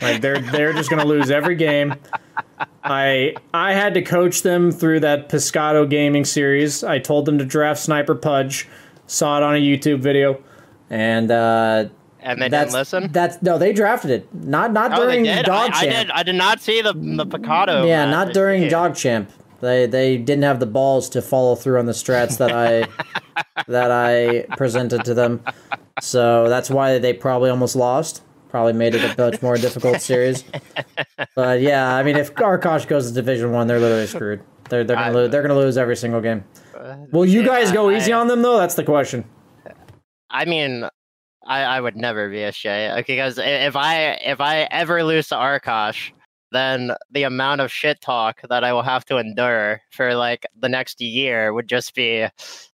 Like 0.00 0.20
they're 0.20 0.40
they're 0.40 0.72
just 0.72 0.90
gonna 0.90 1.04
lose 1.04 1.30
every 1.30 1.54
game. 1.54 1.94
I 2.82 3.34
I 3.52 3.74
had 3.74 3.94
to 3.94 4.02
coach 4.02 4.42
them 4.42 4.72
through 4.72 5.00
that 5.00 5.28
Piscato 5.28 5.88
gaming 5.88 6.24
series. 6.24 6.82
I 6.82 6.98
told 6.98 7.26
them 7.26 7.38
to 7.38 7.44
draft 7.44 7.80
Sniper 7.80 8.14
Pudge. 8.14 8.66
Saw 9.06 9.36
it 9.36 9.42
on 9.42 9.54
a 9.54 9.58
YouTube 9.58 10.00
video, 10.00 10.42
and 10.90 11.30
uh, 11.30 11.88
And 12.20 12.40
they 12.40 12.48
that's 12.48 12.72
didn't 12.72 12.78
listen. 12.80 13.12
That's 13.12 13.40
no, 13.42 13.58
they 13.58 13.72
drafted 13.72 14.10
it. 14.10 14.34
Not 14.34 14.72
not 14.72 14.92
oh, 14.92 15.02
during. 15.02 15.24
Dog 15.24 15.70
I, 15.74 15.80
I 15.80 15.86
did. 15.86 16.10
I 16.10 16.22
did 16.22 16.34
not 16.36 16.60
see 16.60 16.80
the 16.82 16.92
the 16.92 17.26
Picado. 17.26 17.86
yeah, 17.86 18.04
not 18.10 18.32
during 18.32 18.62
Yeah. 18.64 18.68
Dog 18.70 18.94
Champ. 18.94 19.30
They 19.60 19.86
they 19.86 20.16
didn't 20.18 20.44
have 20.44 20.60
the 20.60 20.66
balls 20.66 21.08
to 21.10 21.22
follow 21.22 21.54
through 21.54 21.78
on 21.78 21.86
the 21.86 21.92
strats 21.92 22.38
that 22.38 22.52
I 22.52 22.86
that 23.68 23.90
I 23.90 24.46
presented 24.56 25.04
to 25.06 25.14
them. 25.14 25.42
So 26.00 26.48
that's 26.48 26.68
why 26.70 26.98
they 26.98 27.12
probably 27.12 27.50
almost 27.50 27.76
lost. 27.76 28.22
Probably 28.50 28.72
made 28.72 28.94
it 28.94 29.02
a 29.02 29.20
much 29.20 29.42
more 29.42 29.56
difficult 29.56 30.00
series. 30.00 30.44
But 31.34 31.60
yeah, 31.60 31.94
I 31.96 32.02
mean, 32.04 32.16
if 32.16 32.32
Arkosh 32.34 32.86
goes 32.86 33.08
to 33.08 33.14
Division 33.14 33.50
One, 33.52 33.66
they're 33.66 33.80
literally 33.80 34.06
screwed. 34.06 34.42
They're 34.68 34.84
they're 34.84 34.96
gonna 34.96 35.08
I- 35.10 35.12
lose. 35.12 35.30
They're 35.30 35.42
gonna 35.42 35.56
lose 35.56 35.76
every 35.76 35.96
single 35.96 36.20
game. 36.20 36.44
Uh, 36.78 36.96
Will 37.10 37.24
you 37.24 37.44
guys 37.44 37.72
go 37.72 37.90
easy 37.90 38.12
on 38.12 38.28
them 38.28 38.42
though? 38.42 38.58
That's 38.58 38.74
the 38.74 38.84
question. 38.84 39.24
I 40.34 40.44
mean, 40.44 40.84
I, 41.46 41.60
I 41.62 41.80
would 41.80 41.96
never 41.96 42.28
be 42.28 42.42
a 42.42 42.52
Shay 42.52 42.88
uh, 42.88 43.02
because 43.06 43.38
if 43.38 43.76
I 43.76 44.18
if 44.24 44.40
I 44.40 44.62
ever 44.70 45.04
lose 45.04 45.28
to 45.28 45.36
Arkosh, 45.36 46.10
then 46.50 46.92
the 47.10 47.22
amount 47.22 47.60
of 47.60 47.70
shit 47.70 48.00
talk 48.00 48.42
that 48.48 48.64
I 48.64 48.72
will 48.72 48.82
have 48.82 49.04
to 49.06 49.18
endure 49.18 49.80
for 49.90 50.14
like 50.14 50.44
the 50.58 50.68
next 50.68 51.00
year 51.00 51.52
would 51.52 51.68
just 51.68 51.94
be. 51.94 52.28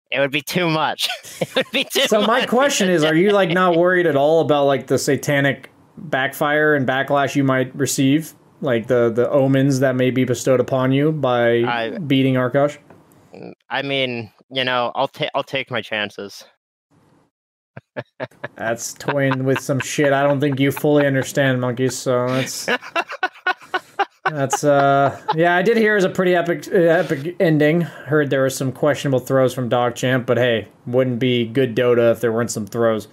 It 0.09 0.21
would 0.21 0.31
be 0.31 0.41
too 0.41 0.71
much. 0.71 1.09
it 1.41 1.53
would 1.57 1.71
be 1.73 1.83
too 1.83 2.07
So 2.07 2.21
my 2.21 2.47
question 2.47 2.89
is, 2.89 3.03
are 3.03 3.15
you 3.17 3.31
like 3.31 3.51
not 3.51 3.77
worried 3.77 4.07
at 4.07 4.15
all 4.15 4.41
about 4.41 4.67
like 4.67 4.87
the 4.87 4.99
satanic 4.99 5.73
backfire 5.99 6.77
and 6.77 6.87
backlash 6.87 7.35
you 7.35 7.43
might 7.43 7.75
receive? 7.75 8.33
Like 8.61 8.87
the 8.87 9.11
the 9.11 9.29
omens 9.31 9.81
that 9.81 9.97
may 9.97 10.11
be 10.11 10.25
bestowed 10.25 10.61
upon 10.61 10.93
you 10.93 11.11
by 11.11 11.63
I- 11.65 11.99
beating 11.99 12.35
Arkosh? 12.35 12.79
I 13.69 13.83
mean, 13.83 14.31
you 14.49 14.63
know, 14.63 14.93
I'll 14.95 15.09
take 15.09 15.31
I'll 15.35 15.43
take 15.43 15.71
my 15.71 15.83
chances. 15.83 16.45
That's 18.57 18.95
toying 18.95 19.45
with 19.45 19.61
some 19.61 19.81
shit 19.81 20.13
I 20.13 20.23
don't 20.23 20.41
think 20.41 20.59
you 20.61 20.73
fully 20.73 21.07
understand, 21.07 21.61
monkeys. 21.61 21.97
So 21.97 22.27
that's 22.29 22.69
that's 24.25 24.65
uh 24.65 25.21
yeah, 25.35 25.57
I 25.57 25.63
did 25.63 25.77
hear 25.77 25.93
it 25.93 25.97
was 25.97 26.05
a 26.05 26.11
pretty 26.11 26.35
epic 26.35 26.69
epic 26.73 27.37
ending. 27.41 27.83
Heard 27.83 28.31
there 28.31 28.41
were 28.43 28.51
some 28.51 28.73
questionable 28.73 29.21
throws 29.21 29.55
from 29.55 29.69
Dog 29.69 29.95
Champ, 29.95 30.27
but 30.27 30.37
hey, 30.37 30.69
wouldn't 30.87 31.19
be 31.19 31.47
good 31.47 31.77
Dota 31.77 32.13
if 32.13 32.21
there 32.21 32.33
weren't 32.33 32.51
some 32.51 32.67
throws. 32.67 33.09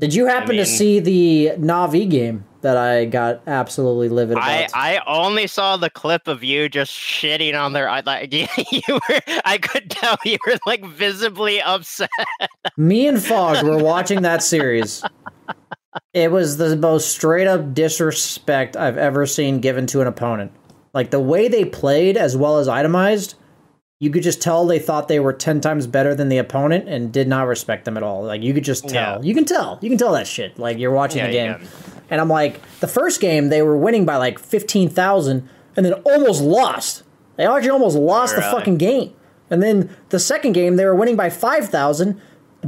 Did 0.00 0.14
you 0.14 0.26
happen 0.26 0.56
to 0.56 0.62
mean- 0.62 0.64
see 0.64 0.98
the 0.98 1.52
Navi 1.58 2.08
game 2.08 2.44
that 2.62 2.76
I 2.76 3.04
got 3.04 3.42
absolutely 3.46 4.08
livid 4.08 4.38
about? 4.38 4.48
I, 4.48 4.68
I 4.74 5.02
only 5.06 5.46
saw 5.46 5.76
the 5.76 5.90
clip 5.90 6.26
of 6.26 6.42
you 6.42 6.68
just 6.70 6.90
shitting 6.92 7.58
on 7.58 7.74
their 7.74 7.88
I 7.88 8.00
like 8.00 8.32
you, 8.32 8.48
were 8.88 9.20
I 9.44 9.58
could 9.58 9.90
tell 9.90 10.16
you 10.24 10.38
were 10.46 10.56
like 10.66 10.84
visibly 10.86 11.60
upset. 11.60 12.08
Me 12.78 13.06
and 13.06 13.22
Fog 13.22 13.62
were 13.62 13.78
watching 13.78 14.22
that 14.22 14.42
series. 14.42 15.04
It 16.14 16.30
was 16.30 16.56
the 16.56 16.76
most 16.76 17.10
straight 17.10 17.46
up 17.46 17.74
disrespect 17.74 18.76
I've 18.76 18.96
ever 18.96 19.26
seen 19.26 19.60
given 19.60 19.86
to 19.88 20.00
an 20.00 20.06
opponent. 20.06 20.52
Like 20.94 21.10
the 21.10 21.20
way 21.20 21.48
they 21.48 21.64
played 21.64 22.16
as 22.16 22.36
well 22.36 22.58
as 22.58 22.68
itemized, 22.68 23.34
you 24.00 24.10
could 24.10 24.22
just 24.22 24.40
tell 24.40 24.66
they 24.66 24.78
thought 24.78 25.08
they 25.08 25.20
were 25.20 25.32
10 25.32 25.60
times 25.60 25.86
better 25.86 26.14
than 26.14 26.30
the 26.30 26.38
opponent 26.38 26.88
and 26.88 27.12
did 27.12 27.28
not 27.28 27.46
respect 27.46 27.84
them 27.84 27.98
at 27.98 28.02
all. 28.02 28.24
Like 28.24 28.42
you 28.42 28.54
could 28.54 28.64
just 28.64 28.88
tell. 28.88 29.22
Yeah. 29.22 29.28
You 29.28 29.34
can 29.34 29.44
tell. 29.44 29.78
You 29.82 29.90
can 29.90 29.98
tell 29.98 30.12
that 30.12 30.26
shit. 30.26 30.58
Like 30.58 30.78
you're 30.78 30.90
watching 30.90 31.18
Yeah, 31.18 31.26
the 31.26 31.32
game. 31.32 31.68
And 32.08 32.18
I'm 32.18 32.28
like, 32.30 32.60
the 32.80 32.88
first 32.88 33.20
game 33.20 33.50
they 33.50 33.60
were 33.60 33.76
winning 33.76 34.06
by 34.06 34.16
like 34.16 34.38
15,000 34.38 35.46
and 35.76 35.86
then 35.86 35.92
almost 35.92 36.40
lost. 36.40 37.02
They 37.36 37.46
actually 37.46 37.70
almost 37.70 37.96
lost 37.96 38.36
the 38.36 38.42
fucking 38.42 38.78
game. 38.78 39.14
And 39.50 39.62
then 39.62 39.94
the 40.08 40.18
second 40.18 40.52
game 40.52 40.76
they 40.76 40.86
were 40.86 40.94
winning 40.94 41.16
by 41.16 41.28
5,000, 41.28 42.20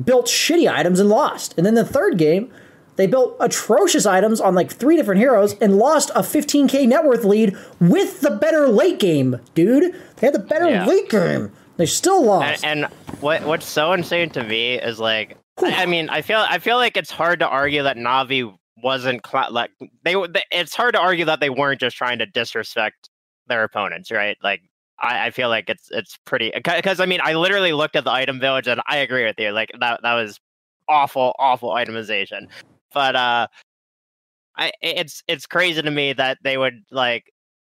built 0.04 0.26
shitty 0.26 0.70
items 0.70 1.00
and 1.00 1.08
lost. 1.08 1.54
And 1.56 1.64
then 1.64 1.74
the 1.74 1.84
third 1.84 2.18
game 2.18 2.52
they 2.96 3.06
built 3.06 3.36
atrocious 3.40 4.04
items 4.06 4.40
on 4.40 4.54
like 4.54 4.70
three 4.70 4.96
different 4.96 5.20
heroes 5.20 5.54
and 5.60 5.76
lost 5.78 6.10
a 6.10 6.20
15k 6.20 6.86
net 6.88 7.04
worth 7.04 7.24
lead 7.24 7.56
with 7.80 8.20
the 8.20 8.30
better 8.30 8.68
late 8.68 8.98
game, 8.98 9.40
dude. 9.54 9.94
They 10.16 10.26
had 10.26 10.34
the 10.34 10.38
better 10.40 10.68
Yeah. 10.68 10.86
late 10.86 11.08
game. 11.08 11.52
They 11.78 11.86
still 11.86 12.22
lost. 12.24 12.64
And, 12.64 12.84
and 12.84 12.92
what 13.20 13.42
what's 13.44 13.66
so 13.66 13.92
insane 13.92 14.30
to 14.30 14.44
me 14.44 14.74
is 14.74 14.98
like 15.00 15.36
I 15.62 15.82
I 15.84 15.86
mean 15.86 16.10
I 16.10 16.22
feel 16.22 16.44
I 16.48 16.58
feel 16.58 16.76
like 16.76 16.96
it's 16.96 17.10
hard 17.10 17.40
to 17.40 17.48
argue 17.48 17.82
that 17.84 17.96
Navi 17.96 18.54
wasn't 18.82 19.22
cla 19.22 19.46
like 19.50 19.70
they, 20.04 20.14
they 20.14 20.42
it's 20.50 20.74
hard 20.74 20.94
to 20.94 21.00
argue 21.00 21.24
that 21.26 21.40
they 21.40 21.50
weren't 21.50 21.80
just 21.80 21.96
trying 21.96 22.18
to 22.18 22.26
disrespect 22.26 23.08
their 23.46 23.64
opponents, 23.64 24.10
right? 24.10 24.36
Like 24.42 24.60
I, 25.00 25.26
I 25.26 25.30
feel 25.30 25.48
like 25.48 25.70
it's 25.70 25.88
it's 25.90 26.18
pretty 26.26 26.52
because 26.54 27.00
I 27.00 27.06
mean 27.06 27.20
I 27.22 27.34
literally 27.34 27.72
looked 27.72 27.96
at 27.96 28.04
the 28.04 28.12
item 28.12 28.38
village 28.38 28.68
and 28.68 28.80
I 28.86 28.98
agree 28.98 29.24
with 29.24 29.38
you. 29.38 29.50
Like 29.50 29.70
that 29.80 30.00
that 30.02 30.14
was 30.14 30.38
awful, 30.88 31.34
awful 31.38 31.70
itemization. 31.70 32.48
But 32.94 33.16
uh, 33.16 33.46
I 34.56 34.72
it's 34.80 35.22
it's 35.28 35.46
crazy 35.46 35.82
to 35.82 35.90
me 35.90 36.12
that 36.12 36.38
they 36.42 36.56
would 36.58 36.84
like 36.90 37.24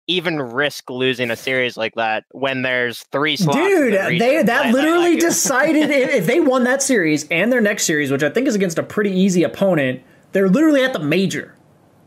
even 0.09 0.41
risk 0.41 0.89
losing 0.89 1.31
a 1.31 1.35
series 1.35 1.75
like 1.75 1.93
that 1.95 2.23
when 2.31 2.61
there's 2.61 2.99
three 3.11 3.35
slots. 3.35 3.57
Dude, 3.57 3.93
in 3.93 4.09
the 4.13 4.19
they 4.19 4.43
that 4.43 4.65
I- 4.65 4.69
I 4.69 4.71
literally 4.71 5.11
like 5.15 5.19
decided 5.21 5.89
if, 5.89 6.25
they 6.25 6.39
won 6.39 6.63
that 6.63 6.81
series 6.81 7.27
and 7.29 7.51
their 7.51 7.59
next 7.61 7.83
series, 7.83 8.09
which 8.11 8.23
I 8.23 8.29
think 8.29 8.47
is 8.47 8.55
against 8.55 8.77
a 8.79 8.83
pretty 8.83 9.11
easy 9.11 9.43
opponent, 9.43 10.01
they're 10.31 10.47
literally 10.49 10.83
at 10.83 10.93
the 10.93 10.99
major. 10.99 11.53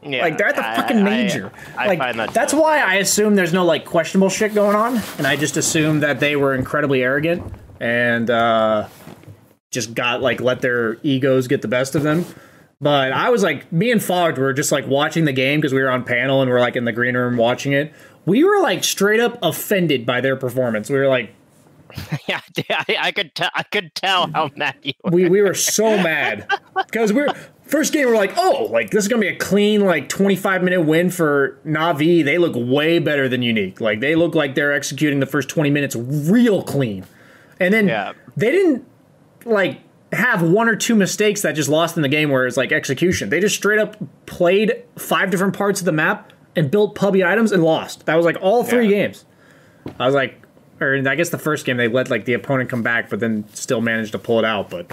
Yeah, 0.03 0.23
like 0.23 0.38
they're 0.38 0.49
at 0.49 0.57
the 0.57 0.66
I- 0.66 0.77
fucking 0.77 1.05
major. 1.05 1.53
I, 1.77 1.88
like 1.88 1.99
find 1.99 2.18
that 2.18 2.33
that's 2.33 2.55
why 2.55 2.79
I 2.79 2.94
assume 2.94 3.35
there's 3.35 3.53
no 3.53 3.66
like 3.66 3.85
questionable 3.85 4.31
shit 4.31 4.55
going 4.55 4.77
on, 4.77 4.99
and 5.18 5.27
I 5.27 5.37
just 5.37 5.59
assume 5.59 6.01
that 6.01 6.20
they 6.20 6.37
were 6.37 6.55
incredibly 6.55 7.03
arrogant 7.03 7.42
and 7.81 8.31
uh, 8.31 8.88
just 9.70 9.92
got 9.92 10.23
like 10.23 10.40
let 10.40 10.62
their 10.62 10.96
egos 11.03 11.49
get 11.49 11.61
the 11.61 11.68
best 11.68 11.94
of 11.94 12.03
them. 12.03 12.25
But 12.81 13.12
I 13.12 13.29
was 13.31 13.43
like, 13.43 13.71
me 13.73 13.90
and 13.93 14.03
Fogged 14.03 14.38
were 14.38 14.53
just 14.53 14.73
like 14.73 14.87
watching 14.87 15.25
the 15.27 15.33
game 15.33 15.61
because 15.61 15.75
we 15.75 15.83
were 15.83 15.90
on 15.90 16.03
panel 16.05 16.40
and 16.40 16.51
we're 16.51 16.61
like 16.61 16.77
in 16.77 16.85
the 16.87 16.93
green 16.93 17.14
room 17.16 17.37
watching 17.37 17.73
it. 17.73 17.93
We 18.27 18.43
were 18.45 18.61
like 18.62 18.85
straight 18.85 19.21
up 19.21 19.38
offended 19.43 20.07
by 20.07 20.21
their 20.21 20.37
performance. 20.37 20.88
We 20.88 20.99
were 20.99 21.09
like, 21.09 21.35
Yeah, 22.29 22.40
I, 22.71 22.97
I 23.01 23.12
could 23.12 23.35
tell. 23.35 23.51
I 23.55 23.64
could 23.64 23.95
tell 23.95 24.31
how 24.33 24.51
mad 24.57 24.77
you 24.83 24.93
were. 25.05 25.11
we 25.11 25.29
we 25.29 25.43
were 25.43 25.55
so 25.55 25.97
mad 25.97 26.49
because 26.87 27.12
we're 27.12 27.29
first 27.64 27.93
game 27.93 28.07
we're 28.09 28.16
like 28.16 28.33
oh 28.37 28.69
like 28.73 28.90
this 28.90 29.05
is 29.05 29.09
gonna 29.09 29.21
be 29.21 29.29
a 29.29 29.37
clean 29.37 29.85
like 29.85 30.09
25 30.09 30.62
minute 30.64 30.83
win 30.83 31.09
for 31.11 31.57
navi 31.64 32.25
they 32.25 32.37
look 32.37 32.53
way 32.57 32.99
better 32.99 33.29
than 33.29 33.43
unique 33.43 33.81
like 33.81 34.01
they 34.01 34.16
look 34.16 34.35
like 34.35 34.57
they're 34.57 34.73
executing 34.73 35.21
the 35.21 35.27
first 35.27 35.49
20 35.49 35.71
minutes 35.71 35.95
real 35.95 36.62
clean 36.64 37.05
and 37.61 37.73
then 37.73 37.87
Yeah. 37.87 38.12
they 38.37 38.51
didn't 38.51 38.85
like 39.45 39.81
have 40.12 40.42
one 40.42 40.68
or 40.68 40.75
two 40.77 40.94
mistakes 40.94 41.42
that 41.42 41.53
just 41.53 41.68
lost 41.68 41.96
in 41.96 42.03
the 42.03 42.09
game 42.09 42.31
where 42.31 42.46
it's 42.46 42.57
like 42.57 42.73
execution 42.73 43.29
they 43.31 43.38
just 43.40 43.55
straight 43.57 43.79
up 43.79 43.96
played 44.27 44.73
five 44.96 45.31
different 45.31 45.57
parts 45.57 45.81
of 45.81 45.85
the 45.87 45.92
map 45.92 46.33
and 46.57 46.70
built 46.70 46.94
pubby 46.96 47.25
items 47.25 47.53
and 47.53 47.62
lost 47.62 48.07
that 48.07 48.16
was 48.16 48.25
like 48.27 48.37
all 48.40 48.64
three 48.64 48.85
Yeah. 48.88 49.07
games 49.07 49.25
i 49.99 50.07
was 50.07 50.14
like 50.14 50.37
or 50.81 50.94
I 51.07 51.14
guess 51.14 51.29
the 51.29 51.37
first 51.38 51.66
game 51.66 51.77
they 51.77 51.88
let 51.88 52.09
like 52.09 52.25
the 52.25 52.33
opponent 52.33 52.70
come 52.70 52.83
back, 52.83 53.11
but 53.11 53.20
then 53.20 53.44
still 53.53 53.83
managed 53.83 54.12
to 54.12 54.18
pull 54.18 54.38
it 54.38 54.46
out. 54.46 54.70
But 54.70 54.90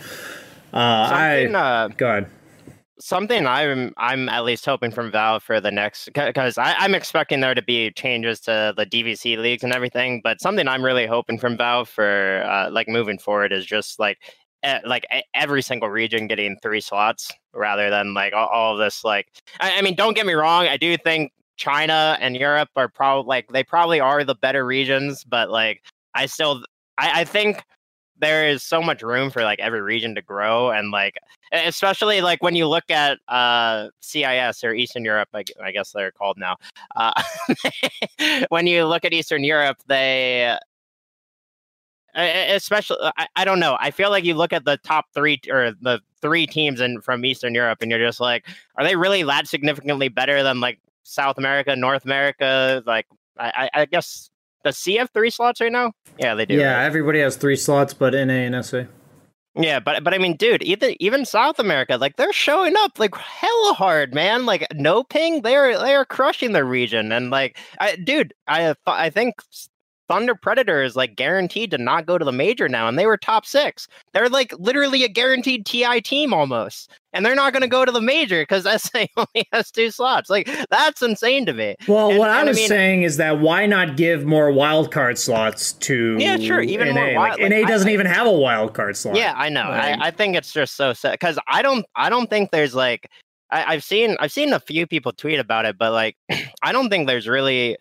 uh, 0.74 1.08
Something, 1.08 1.56
I 1.56 1.84
uh, 1.86 1.88
go 1.88 2.10
ahead. 2.10 2.28
something 3.00 3.48
I'm 3.48 3.94
I'm 3.96 4.28
at 4.28 4.44
least 4.44 4.66
hoping 4.66 4.92
from 4.92 5.12
Valve 5.12 5.44
for 5.44 5.62
the 5.62 5.72
next 5.72 6.10
because 6.14 6.58
I'm 6.58 6.94
expecting 6.94 7.40
there 7.40 7.54
to 7.56 7.62
be 7.62 7.92
changes 7.92 8.42
to 8.42 8.74
the 8.76 8.86
DPC 8.86 9.38
leagues 9.38 9.64
and 9.64 9.72
everything, 9.72 10.20
but 10.22 10.42
something 10.42 10.68
I'm 10.68 10.84
really 10.84 11.06
hoping 11.08 11.38
from 11.38 11.56
Valve 11.56 11.88
for 11.88 12.44
uh, 12.46 12.70
like 12.70 12.90
moving 12.90 13.18
forward 13.18 13.54
is 13.54 13.66
just 13.66 13.98
like 13.98 14.18
like 14.86 15.06
every 15.34 15.62
single 15.62 15.90
region 15.90 16.28
getting 16.28 16.58
three 16.62 16.82
slots 16.82 17.32
rather 17.54 17.90
than 17.90 18.14
like 18.14 18.34
all, 18.34 18.48
all 18.48 18.78
this 18.78 19.04
like 19.04 19.28
I, 19.60 19.78
I 19.78 19.82
mean 19.82 19.96
don't 19.96 20.16
get 20.16 20.26
me 20.26 20.34
wrong 20.34 20.68
I 20.68 20.78
do 20.78 20.98
think 20.98 21.32
China 21.58 22.18
and 22.20 22.36
Europe 22.36 22.70
are 22.76 22.88
probably 22.88 23.28
like 23.28 23.48
they 23.50 23.64
probably 23.64 24.00
are 24.00 24.24
the 24.24 24.36
better 24.36 24.66
regions 24.66 25.24
but 25.24 25.50
like 25.50 25.84
I 26.14 26.26
still 26.26 26.64
I, 26.98 27.22
I 27.22 27.24
think 27.24 27.64
there 28.20 28.48
is 28.48 28.64
so 28.64 28.82
much 28.82 29.04
room 29.04 29.30
for 29.30 29.44
like 29.44 29.60
every 29.60 29.82
region 29.82 30.16
to 30.16 30.22
grow 30.22 30.72
and 30.72 30.92
like 30.92 31.18
especially 31.52 32.22
like 32.22 32.42
when 32.42 32.56
you 32.56 32.68
look 32.68 32.90
at 32.90 33.20
uh 33.28 33.90
CIS 34.02 34.64
or 34.64 34.74
Eastern 34.74 35.06
Europe 35.06 35.30
I, 35.34 35.44
I 35.64 35.72
guess 35.72 35.92
they're 35.92 36.12
called 36.12 36.38
now 36.38 36.56
uh 36.96 37.14
when 38.50 38.68
you 38.68 38.86
look 38.86 39.06
at 39.06 39.14
Eastern 39.14 39.44
Europe 39.44 39.78
they 39.88 40.58
especially 42.18 42.98
uh, 43.02 43.12
I, 43.18 43.28
I 43.36 43.46
don't 43.46 43.60
know 43.60 43.78
I 43.80 43.92
feel 43.92 44.10
like 44.10 44.24
you 44.24 44.34
look 44.34 44.54
at 44.54 44.66
the 44.66 44.78
top 44.78 45.06
three 45.14 45.40
or 45.50 45.72
the 45.82 46.02
three 46.22 46.48
teams 46.48 46.82
in 46.82 47.02
from 47.02 47.24
Eastern 47.26 47.54
Europe 47.54 47.80
and 47.82 47.92
you're 47.92 48.00
just 48.00 48.20
like 48.20 48.46
are 48.76 48.84
they 48.84 48.96
really 48.96 49.24
that 49.24 49.48
significantly 49.48 50.08
better 50.10 50.44
than 50.44 50.60
like 50.60 50.80
South 51.04 51.38
America 51.38 51.76
North 51.76 52.06
America 52.06 52.84
like 52.86 53.06
I, 53.38 53.70
I, 53.74 53.82
I 53.82 53.86
guess 53.86 54.30
does 54.64 54.78
CF 54.78 55.10
three 55.14 55.30
slots 55.30 55.62
right 55.62 55.72
now 55.72 55.94
yeah 56.20 56.34
they 56.36 56.46
do 56.46 56.56
Yeah, 56.56 56.78
right? 56.78 56.86
everybody 56.86 57.20
has 57.20 57.36
three 57.36 57.56
slots, 57.56 57.94
but 57.94 58.14
NA 58.14 58.34
and 58.34 58.66
SA. 58.66 58.84
Yeah, 59.60 59.80
but 59.80 60.04
but 60.04 60.14
I 60.14 60.20
mean, 60.20 60.36
dude, 60.36 60.62
even 60.62 60.96
even 61.00 61.26
South 61.26 61.58
America, 61.58 61.98
like 61.98 62.16
they're 62.16 62.32
showing 62.32 62.76
up 62.78 63.00
like 63.00 63.16
hella 63.16 63.74
hard, 63.74 64.14
man. 64.14 64.46
Like 64.46 64.68
no 64.76 65.04
ping, 65.04 65.42
they're 65.42 65.78
they're 65.80 66.06
crushing 66.06 66.52
the 66.52 66.64
region, 66.64 67.12
and 67.12 67.32
like, 67.32 67.58
I, 67.80 67.96
dude, 67.96 68.36
I 68.48 68.76
I 68.86 69.10
think 69.10 69.36
Thunder 70.08 70.36
Predator 70.36 70.82
is 70.84 70.96
like 70.96 71.16
guaranteed 71.16 71.72
to 71.72 71.78
not 71.78 72.06
go 72.06 72.18
to 72.18 72.24
the 72.26 72.32
major 72.32 72.70
now, 72.70 72.88
and 72.88 72.98
they 72.98 73.06
were 73.06 73.18
top 73.18 73.46
six. 73.46 73.88
They're 74.14 74.30
like 74.30 74.54
literally 74.58 75.04
a 75.04 75.10
guaranteed 75.10 75.66
TI 75.66 76.02
team 76.02 76.34
almost, 76.34 76.90
and 77.14 77.26
they're 77.26 77.36
not 77.36 77.52
going 77.54 77.62
to 77.62 77.68
go 77.68 77.84
to 77.84 77.92
the 77.92 78.02
major 78.02 78.42
because 78.44 78.64
SA 78.82 79.06
only 79.18 79.48
has 79.52 79.70
two 79.72 79.92
slots. 79.92 80.30
Like 80.30 80.50
that's 80.70 81.02
insane 81.02 81.46
to 81.48 81.54
me. 81.54 81.76
Well, 81.88 82.10
And- 82.10 82.20
what 82.20 82.30
I 82.30 82.40
and 82.40 82.48
I 82.50 82.52
was 82.52 82.58
mean- 82.58 82.68
saying 82.68 83.04
is 83.04 83.18
that 83.18 83.40
why 83.40 83.66
not 83.66 83.98
give 83.98 84.24
more 84.26 84.52
wild 84.52 84.92
card 84.92 85.18
slots 85.18 85.74
to 85.74 86.18
Yeah, 86.20 86.38
sure, 86.38 86.62
even 86.62 86.90
NA? 86.90 86.94
more 86.94 87.14
wild- 87.16 87.40
like, 87.40 87.52
like, 87.52 87.62
NA 87.62 87.68
doesn't 87.68 87.90
even 87.90 88.06
have 88.06 88.28
a 88.28 88.32
wild 88.32 88.74
card 88.74 88.96
slot. 88.96 89.16
Yeah, 89.18 89.34
I 89.36 89.50
know. 89.50 89.64
Like- 89.70 90.00
I, 90.00 90.08
I 90.08 90.12
think 90.12 90.36
it's 90.36 90.54
just 90.54 90.76
so 90.76 90.94
sad 90.94 91.12
because 91.12 91.38
I 91.48 91.62
don't 91.62 91.86
I 91.96 92.10
don't 92.10 92.30
think 92.30 92.52
there's 92.52 92.74
like 92.76 93.10
I, 93.52 93.74
I've 93.74 93.84
seen 93.84 94.16
I've 94.20 94.32
seen 94.32 94.54
a 94.54 94.60
few 94.60 94.88
people 94.88 95.12
tweet 95.12 95.40
about 95.40 95.66
it, 95.66 95.78
but 95.78 95.92
like 95.92 96.16
I 96.62 96.72
don't 96.72 96.90
think 96.90 97.08
there's 97.08 97.28
really 97.28 97.78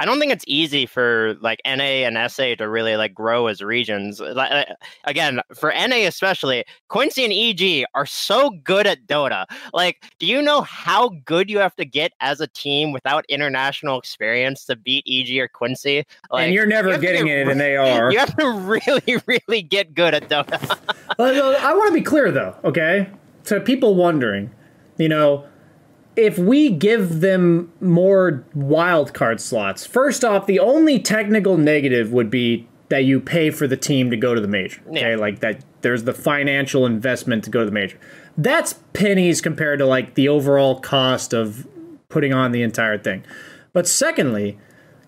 I 0.00 0.04
don't 0.04 0.18
think 0.18 0.32
it's 0.32 0.44
easy 0.48 0.86
for 0.86 1.36
like 1.40 1.60
NA 1.64 2.04
and 2.04 2.30
SA 2.30 2.56
to 2.56 2.68
really 2.68 2.96
like 2.96 3.14
grow 3.14 3.46
as 3.46 3.62
regions. 3.62 4.20
Like, 4.20 4.50
uh, 4.50 4.74
Again, 5.04 5.40
for 5.54 5.72
NA 5.72 6.06
especially, 6.06 6.64
Quincy 6.88 7.24
and 7.24 7.32
EG 7.32 7.84
are 7.94 8.06
so 8.06 8.50
good 8.50 8.86
at 8.86 9.06
Dota. 9.06 9.46
Like, 9.72 10.04
do 10.18 10.26
you 10.26 10.42
know 10.42 10.62
how 10.62 11.10
good 11.24 11.48
you 11.48 11.58
have 11.58 11.76
to 11.76 11.84
get 11.84 12.12
as 12.20 12.40
a 12.40 12.46
team 12.48 12.92
without 12.92 13.24
international 13.28 13.98
experience 13.98 14.64
to 14.66 14.76
beat 14.76 15.04
EG 15.06 15.38
or 15.38 15.48
Quincy? 15.48 16.04
Like, 16.30 16.46
and 16.46 16.54
you're 16.54 16.66
never 16.66 16.92
to 16.92 16.98
getting 16.98 17.26
get 17.26 17.38
it, 17.38 17.48
and 17.48 17.60
they 17.60 17.76
are. 17.76 18.10
you 18.10 18.18
have 18.18 18.36
to 18.36 18.50
really, 18.50 19.22
really 19.26 19.62
get 19.62 19.94
good 19.94 20.14
at 20.14 20.28
Dota. 20.28 20.78
Uh, 21.18 21.56
I 21.60 21.74
want 21.74 21.88
to 21.88 21.94
be 21.94 22.02
clear 22.02 22.32
though, 22.32 22.56
okay? 22.64 23.08
To 23.44 23.60
people 23.60 23.94
wondering, 23.94 24.50
you 24.96 25.08
know, 25.08 25.46
if 26.16 26.38
we 26.38 26.70
give 26.70 27.20
them 27.20 27.72
more 27.80 28.44
wild 28.54 29.14
card 29.14 29.40
slots, 29.40 29.86
first 29.86 30.24
off, 30.24 30.46
the 30.46 30.58
only 30.60 30.98
technical 30.98 31.56
negative 31.56 32.12
would 32.12 32.30
be 32.30 32.68
that 32.88 33.04
you 33.04 33.18
pay 33.20 33.50
for 33.50 33.66
the 33.66 33.76
team 33.76 34.10
to 34.10 34.16
go 34.16 34.34
to 34.34 34.40
the 34.40 34.48
major. 34.48 34.80
Okay, 34.88 35.10
Yeah. 35.10 35.16
like 35.16 35.40
that 35.40 35.64
there's 35.80 36.04
the 36.04 36.12
financial 36.14 36.86
investment 36.86 37.44
to 37.44 37.50
go 37.50 37.60
to 37.60 37.66
the 37.66 37.72
major. 37.72 37.96
That's 38.36 38.74
pennies 38.92 39.40
compared 39.40 39.78
to 39.80 39.86
like 39.86 40.14
the 40.14 40.28
overall 40.28 40.78
cost 40.80 41.32
of 41.32 41.66
putting 42.08 42.32
on 42.32 42.52
the 42.52 42.62
entire 42.62 42.98
thing. 42.98 43.24
But 43.72 43.88
secondly, 43.88 44.58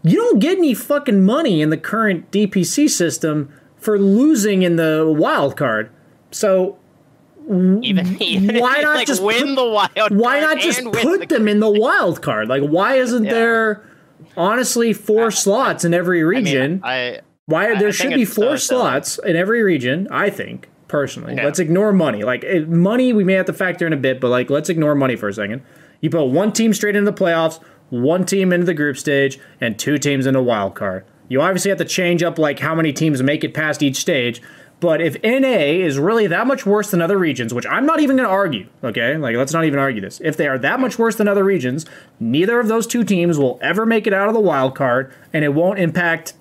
you 0.02 0.16
don't 0.16 0.38
get 0.38 0.58
any 0.58 0.74
fucking 0.74 1.24
money 1.24 1.60
in 1.62 1.70
the 1.70 1.76
current 1.76 2.30
DPC 2.30 2.88
system 2.88 3.52
for 3.76 3.98
losing 3.98 4.62
in 4.62 4.76
the 4.76 5.04
wild 5.16 5.56
card. 5.56 5.90
So 6.30 6.78
even, 7.48 8.16
even 8.22 8.58
Why 8.58 8.80
not 8.80 8.96
like, 8.96 9.06
just 9.06 9.22
win 9.22 9.40
put- 9.48 9.54
the 9.56 9.64
wild 9.64 10.16
why 10.16 10.40
not 10.40 10.58
just 10.58 10.82
put 10.84 11.20
the- 11.20 11.26
them 11.26 11.48
in 11.48 11.60
the 11.60 11.70
wild 11.80 12.22
card? 12.22 12.48
Like, 12.48 12.62
why 12.62 12.94
isn't 12.96 13.24
Yeah. 13.24 13.32
there 13.32 13.90
honestly 14.36 14.92
four 14.92 15.30
slots 15.30 15.84
in 15.84 15.94
every 15.94 16.20
I 16.20 16.24
mean, 16.24 16.44
region? 16.44 16.80
I 16.84 17.20
why 17.46 17.70
I 17.72 17.78
there 17.78 17.92
should 17.92 18.12
be 18.14 18.22
it's 18.22 18.32
so 18.32 18.42
four 18.42 18.56
silly. 18.56 18.80
slots 18.80 19.18
in 19.18 19.36
every 19.36 19.62
region? 19.62 20.08
I 20.10 20.30
think 20.30 20.68
personally. 20.88 21.34
Yeah. 21.36 21.44
Let's 21.44 21.58
ignore 21.58 21.92
money. 21.92 22.24
Like 22.24 22.44
money, 22.66 23.12
we 23.12 23.24
may 23.24 23.34
have 23.34 23.46
to 23.46 23.52
factor 23.52 23.86
in 23.86 23.92
a 23.92 23.96
bit, 23.96 24.20
but 24.20 24.28
like 24.28 24.50
let's 24.50 24.68
ignore 24.68 24.94
money 24.94 25.16
for 25.16 25.28
a 25.28 25.32
second. 25.32 25.62
You 26.00 26.10
put 26.10 26.24
one 26.26 26.52
team 26.52 26.74
straight 26.74 26.96
into 26.96 27.10
the 27.10 27.16
playoffs, 27.16 27.60
one 27.90 28.24
team 28.26 28.52
into 28.52 28.66
the 28.66 28.74
group 28.74 28.96
stage, 28.98 29.38
and 29.60 29.78
two 29.78 29.98
teams 29.98 30.26
into 30.26 30.40
a 30.40 30.42
wild 30.42 30.74
card. 30.74 31.04
You 31.28 31.40
obviously 31.40 31.70
have 31.70 31.78
to 31.78 31.84
change 31.84 32.22
up 32.22 32.38
like 32.38 32.58
how 32.58 32.74
many 32.74 32.92
teams 32.92 33.22
make 33.22 33.42
it 33.44 33.54
past 33.54 33.82
each 33.82 33.96
stage. 33.96 34.42
But 34.78 35.00
if 35.00 35.16
NA 35.22 35.82
is 35.84 35.98
really 35.98 36.26
that 36.26 36.46
much 36.46 36.66
worse 36.66 36.90
than 36.90 37.00
other 37.00 37.16
regions, 37.16 37.54
which 37.54 37.66
I'm 37.66 37.86
not 37.86 38.00
even 38.00 38.16
going 38.16 38.28
to 38.28 38.32
argue, 38.32 38.66
okay? 38.84 39.16
Like, 39.16 39.34
let's 39.34 39.52
not 39.54 39.64
even 39.64 39.78
argue 39.78 40.02
this. 40.02 40.20
If 40.22 40.36
they 40.36 40.46
are 40.48 40.58
that 40.58 40.80
much 40.80 40.98
worse 40.98 41.16
than 41.16 41.28
other 41.28 41.44
regions, 41.44 41.86
neither 42.20 42.60
of 42.60 42.68
those 42.68 42.86
two 42.86 43.02
teams 43.02 43.38
will 43.38 43.58
ever 43.62 43.86
make 43.86 44.06
it 44.06 44.12
out 44.12 44.28
of 44.28 44.34
the 44.34 44.40
wild 44.40 44.74
card, 44.74 45.12
and 45.32 45.44
it 45.44 45.54
won't 45.54 45.78
impact, 45.78 46.34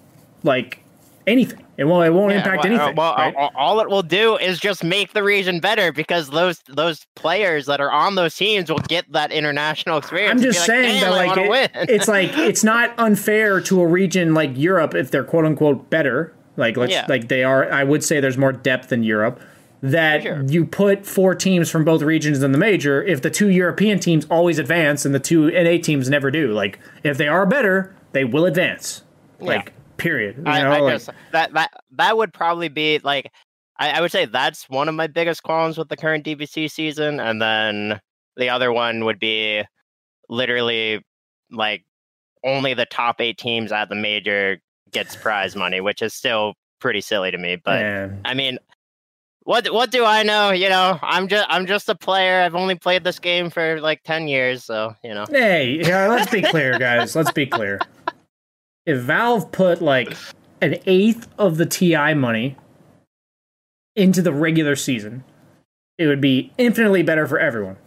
like, 0.43 0.79
anything. 1.25 1.65
It 1.77 1.85
won't, 1.85 2.05
it 2.07 2.11
won't 2.11 2.31
Yeah, 2.31 2.37
impact 2.39 2.63
well, 2.63 2.73
uh, 2.73 2.75
anything. 2.75 2.95
Well, 2.95 3.15
right? 3.15 3.51
all, 3.55 3.79
it 3.81 3.89
will 3.89 4.03
do 4.03 4.37
is 4.37 4.59
just 4.59 4.83
make 4.83 5.13
the 5.13 5.23
region 5.23 5.59
better 5.59 5.91
because 5.91 6.29
those 6.29 6.59
those 6.69 7.05
players 7.15 7.65
that 7.65 7.81
are 7.81 7.91
on 7.91 8.15
those 8.15 8.33
teams 8.35 8.69
will 8.69 8.79
get 8.79 9.11
that 9.11 9.31
international 9.33 9.97
experience. 9.97 10.31
I'm 10.31 10.41
just 10.41 10.65
saying 10.65 11.01
"Damn, 11.01 11.11
that 11.11 11.35
like 11.35 11.71
it- 11.75 11.89
it's 11.89 12.07
like 12.07 12.37
it's 12.37 12.63
not 12.63 12.93
unfair 12.97 13.59
to 13.61 13.81
a 13.81 13.87
region 13.87 14.33
like 14.33 14.51
Europe 14.55 14.95
if 14.95 15.11
they're 15.11 15.25
quote 15.25 15.43
unquote 15.45 15.89
better. 15.89 16.33
Like 16.57 16.77
let's 16.77 16.91
Yeah. 16.91 17.05
like 17.09 17.27
they 17.27 17.43
are. 17.43 17.71
I 17.71 17.83
would 17.83 18.03
say 18.03 18.19
there's 18.19 18.37
more 18.37 18.51
depth 18.53 18.91
in 18.91 19.03
Europe. 19.03 19.39
That 19.81 20.23
Sure. 20.23 20.43
you 20.47 20.65
put 20.65 21.05
four 21.05 21.35
teams 21.35 21.69
from 21.69 21.83
both 21.83 22.01
regions 22.01 22.41
in 22.41 22.51
the 22.53 22.57
major. 22.57 23.03
If 23.03 23.21
the 23.21 23.29
two 23.29 23.49
European 23.49 23.99
teams 23.99 24.25
always 24.31 24.57
advance 24.57 25.05
and 25.05 25.13
the 25.13 25.19
two 25.19 25.49
NA 25.51 25.77
teams 25.77 26.09
never 26.09 26.31
do, 26.31 26.51
like 26.53 26.79
if 27.03 27.17
they 27.17 27.27
are 27.27 27.45
better, 27.45 27.93
they 28.13 28.23
will 28.23 28.45
advance. 28.45 29.03
Like 29.39 29.73
period. 29.97 30.37
You 30.37 30.43
I, 30.47 30.61
know, 30.63 30.71
I 30.71 30.79
like- 30.79 30.93
guess 30.93 31.09
that 31.33 31.53
that 31.53 31.71
that 31.97 32.17
would 32.17 32.33
probably 32.33 32.69
be 32.69 32.99
like 33.03 33.31
I, 33.77 33.91
I 33.91 34.01
would 34.01 34.11
say 34.11 34.25
that's 34.25 34.69
one 34.69 34.87
of 34.87 34.95
my 34.95 35.07
biggest 35.07 35.43
qualms 35.43 35.77
with 35.77 35.89
the 35.89 35.97
current 35.97 36.25
DPC 36.25 36.71
season, 36.71 37.19
and 37.19 37.41
then 37.41 37.99
the 38.37 38.49
other 38.49 38.71
one 38.71 39.03
would 39.05 39.19
be 39.19 39.61
literally 40.29 41.03
like 41.51 41.83
only 42.43 42.73
the 42.73 42.85
top 42.85 43.19
eight 43.21 43.37
teams 43.37 43.71
at 43.71 43.89
the 43.89 43.95
major 43.95 44.57
gets 44.91 45.15
prize 45.15 45.55
money, 45.55 45.81
which 45.81 46.01
is 46.01 46.13
still 46.13 46.53
pretty 46.79 47.01
silly 47.01 47.31
to 47.31 47.37
me. 47.37 47.55
But 47.55 47.81
Man. 47.81 48.21
I 48.25 48.33
mean, 48.33 48.59
what 49.43 49.71
what 49.71 49.91
do 49.91 50.03
I 50.03 50.23
know? 50.23 50.51
You 50.51 50.69
know, 50.69 50.99
I'm 51.01 51.27
just 51.27 51.45
I'm 51.49 51.65
just 51.65 51.87
a 51.87 51.95
player. 51.95 52.41
I've 52.41 52.55
only 52.55 52.75
played 52.75 53.03
this 53.03 53.19
game 53.19 53.49
for 53.49 53.79
like 53.79 54.03
ten 54.03 54.27
years, 54.27 54.63
so 54.63 54.95
you 55.03 55.13
know. 55.13 55.25
Hey, 55.29 55.81
yeah, 55.85 56.07
let's 56.07 56.31
be 56.31 56.41
clear, 56.41 56.77
guys. 56.79 57.15
Let's 57.15 57.31
be 57.31 57.45
clear. 57.45 57.79
If 58.85 58.99
Valve 59.01 59.51
put 59.51 59.81
like 59.81 60.15
an 60.61 60.77
eighth 60.85 61.27
of 61.37 61.57
the 61.57 61.65
TI 61.65 62.13
money 62.13 62.57
into 63.95 64.21
the 64.21 64.33
regular 64.33 64.75
season, 64.75 65.23
it 65.97 66.07
would 66.07 66.21
be 66.21 66.51
infinitely 66.57 67.03
better 67.03 67.27
for 67.27 67.39
everyone. 67.39 67.77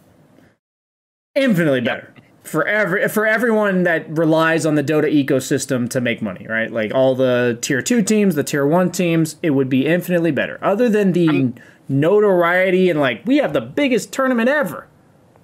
Infinitely 1.35 1.81
better. 1.81 2.13
For 2.49 2.67
every 2.67 3.07
for 3.09 3.27
everyone 3.27 3.83
that 3.83 4.09
relies 4.09 4.65
on 4.65 4.73
the 4.73 4.83
Dota 4.83 5.05
ecosystem 5.05 5.87
to 5.91 6.01
make 6.01 6.19
money, 6.19 6.47
right? 6.47 6.71
Like 6.71 6.93
all 6.95 7.13
the 7.13 7.59
tier 7.61 7.83
two 7.83 8.01
teams, 8.01 8.33
the 8.33 8.43
tier 8.43 8.65
one 8.65 8.91
teams, 8.91 9.35
it 9.43 9.51
would 9.51 9.69
be 9.69 9.85
infinitely 9.85 10.31
better. 10.31 10.57
Other 10.63 10.89
than 10.89 11.11
the 11.11 11.53
notoriety 11.87 12.89
and 12.89 12.99
like 12.99 13.21
we 13.25 13.37
have 13.37 13.53
the 13.53 13.61
biggest 13.61 14.11
tournament 14.11 14.49
ever, 14.49 14.87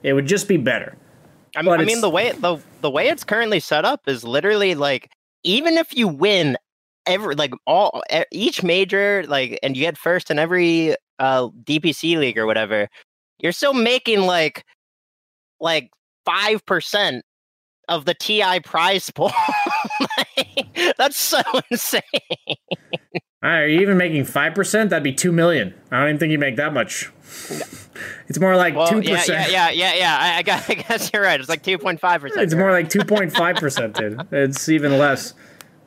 it 0.02 0.14
would 0.14 0.26
just 0.26 0.48
be 0.48 0.58
better. 0.58 0.98
I 1.56 1.62
mean, 1.62 1.80
I 1.80 1.86
mean 1.86 2.02
the 2.02 2.10
way 2.10 2.32
the 2.32 2.58
the 2.82 2.90
way 2.90 3.08
it's 3.08 3.24
currently 3.24 3.60
set 3.60 3.86
up 3.86 4.02
is 4.08 4.24
literally 4.24 4.74
like 4.74 5.12
even 5.44 5.78
if 5.78 5.96
you 5.96 6.08
win 6.08 6.58
every 7.06 7.36
like 7.36 7.54
all 7.68 8.02
each 8.32 8.64
major 8.64 9.24
like 9.28 9.60
and 9.62 9.78
you 9.78 9.84
get 9.84 9.96
first 9.96 10.32
in 10.32 10.40
every 10.40 10.96
uh 11.20 11.50
DPC 11.64 12.18
league 12.18 12.40
or 12.40 12.48
whatever, 12.48 12.90
you're 13.38 13.52
still 13.52 13.76
making 13.76 14.22
like 14.22 14.66
like 15.60 15.92
five 16.26 16.66
percent 16.66 17.24
of 17.88 18.06
the 18.06 18.14
TI 18.14 18.60
prize 18.64 19.10
pool. 19.12 19.32
Like, 20.38 20.96
that's 20.98 21.18
so 21.18 21.42
insane. 21.72 22.02
All 23.44 23.50
right, 23.50 23.60
are 23.62 23.68
you 23.68 23.80
even 23.82 23.98
making 23.98 24.26
five 24.26 24.54
percent? 24.54 24.90
That'd 24.90 25.04
be 25.04 25.14
two 25.14 25.32
million. 25.32 25.74
I 25.92 26.00
don't 26.00 26.10
even 26.10 26.20
think 26.20 26.32
you 26.32 26.40
make 26.40 26.58
that 26.58 26.74
much. 26.74 27.12
It's 28.28 28.40
more 28.40 28.56
like 28.58 28.76
Well, 28.76 28.88
two 28.90 29.00
yeah, 29.02 29.16
percent. 29.18 29.52
yeah, 29.52 29.70
yeah, 29.70 29.94
yeah, 29.94 29.94
yeah. 29.96 30.18
I, 30.20 30.38
I, 30.38 30.42
guess, 30.42 30.70
I 30.70 30.74
guess 30.76 31.12
you're 31.14 31.22
right. 31.22 31.40
It's 31.40 31.48
like 31.50 31.64
two 31.64 31.78
point 31.78 32.00
five 32.00 32.22
percent. 32.22 32.42
It's 32.42 32.56
more 32.56 32.72
like 32.72 32.90
two 32.90 33.04
point 33.06 33.32
five 33.34 33.56
percent, 33.56 33.96
dude. 33.96 34.20
It's 34.32 34.68
even 34.70 34.98
less. 34.98 35.34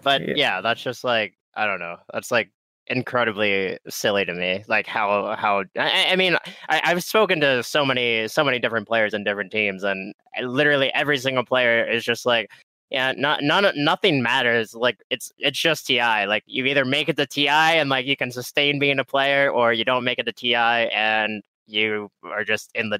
But 0.03 0.22
Yeah. 0.22 0.35
yeah. 0.37 0.61
that's 0.62 0.83
just 0.83 1.05
like 1.05 1.35
I 1.55 1.66
don't 1.66 1.81
know. 1.81 1.96
That's 2.12 2.31
like 2.31 2.51
incredibly 2.88 3.79
silly 3.88 4.24
to 4.24 4.35
me. 4.35 4.64
Like 4.68 4.87
how 4.87 5.37
how 5.37 5.64
I, 5.77 6.09
I 6.11 6.16
mean 6.16 6.37
I, 6.68 6.81
I've 6.85 7.05
spoken 7.05 7.40
to 7.40 7.62
so 7.62 7.85
many 7.85 8.29
so 8.29 8.44
many 8.44 8.59
different 8.59 8.88
players 8.88 9.14
in 9.14 9.24
different 9.24 9.53
teams, 9.53 9.85
and 9.85 10.14
literally 10.42 10.92
every 10.94 11.18
single 11.18 11.44
player 11.44 11.88
is 11.88 12.05
just 12.05 12.27
like. 12.27 12.51
Yeah, 12.90 13.12
not 13.14 13.42
none 13.42 13.70
nothing 13.77 14.22
matters. 14.22 14.74
Like 14.74 14.96
it's 15.11 15.31
it's 15.37 15.59
just 15.59 15.87
TI. 15.87 16.24
Like 16.24 16.42
you 16.46 16.64
either 16.64 16.87
make 16.87 17.11
it 17.11 17.18
to 17.18 17.27
TI 17.27 17.48
and 17.51 17.90
like 17.90 18.07
you 18.07 18.16
can 18.16 18.31
sustain 18.31 18.79
being 18.79 18.98
a 18.98 19.05
player, 19.05 19.51
or 19.51 19.74
you 19.74 19.85
don't 19.85 20.05
make 20.05 20.18
it 20.18 20.24
to 20.24 20.33
TI 20.33 20.55
and 20.55 21.42
you 21.66 22.09
are 22.24 22.44
just 22.44 22.70
in 22.74 22.88
the 22.88 22.98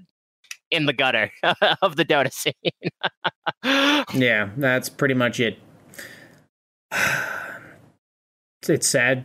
in 0.71 0.87
the 0.87 0.93
gutter 0.93 1.33
of 1.83 1.97
the 1.97 2.05
Dota 2.05 2.33
scene. 2.33 2.53
Yeah, 4.15 4.51
that's 4.57 4.89
pretty 4.89 5.15
much 5.15 5.41
it. 5.41 5.59
It's 8.69 8.89
sad. 8.89 9.25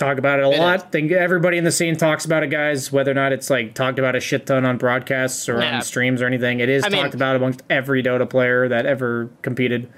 Talk 0.00 0.16
about 0.16 0.38
it 0.40 0.46
a 0.46 0.50
It 0.50 0.58
lot. 0.58 0.90
Think 0.90 1.12
everybody 1.12 1.58
in 1.58 1.64
the 1.64 1.70
scene 1.70 1.94
talks 1.94 2.24
about 2.24 2.42
it, 2.42 2.46
guys. 2.48 2.90
Whether 2.90 3.10
or 3.10 3.14
not 3.14 3.32
it's 3.34 3.50
like 3.50 3.74
talked 3.74 3.98
about 3.98 4.16
a 4.16 4.20
shit 4.20 4.46
ton 4.46 4.64
on 4.64 4.78
broadcasts 4.78 5.46
or 5.46 5.60
Yeah. 5.60 5.76
on 5.76 5.82
streams 5.82 6.22
or 6.22 6.26
anything, 6.26 6.60
it 6.60 6.70
is 6.70 6.84
I 6.84 6.88
talked 6.88 7.02
mean- 7.04 7.14
about 7.16 7.36
amongst 7.36 7.62
every 7.68 8.02
Dota 8.02 8.28
player 8.28 8.66
that 8.66 8.86
ever 8.86 9.28
competed. 9.42 9.90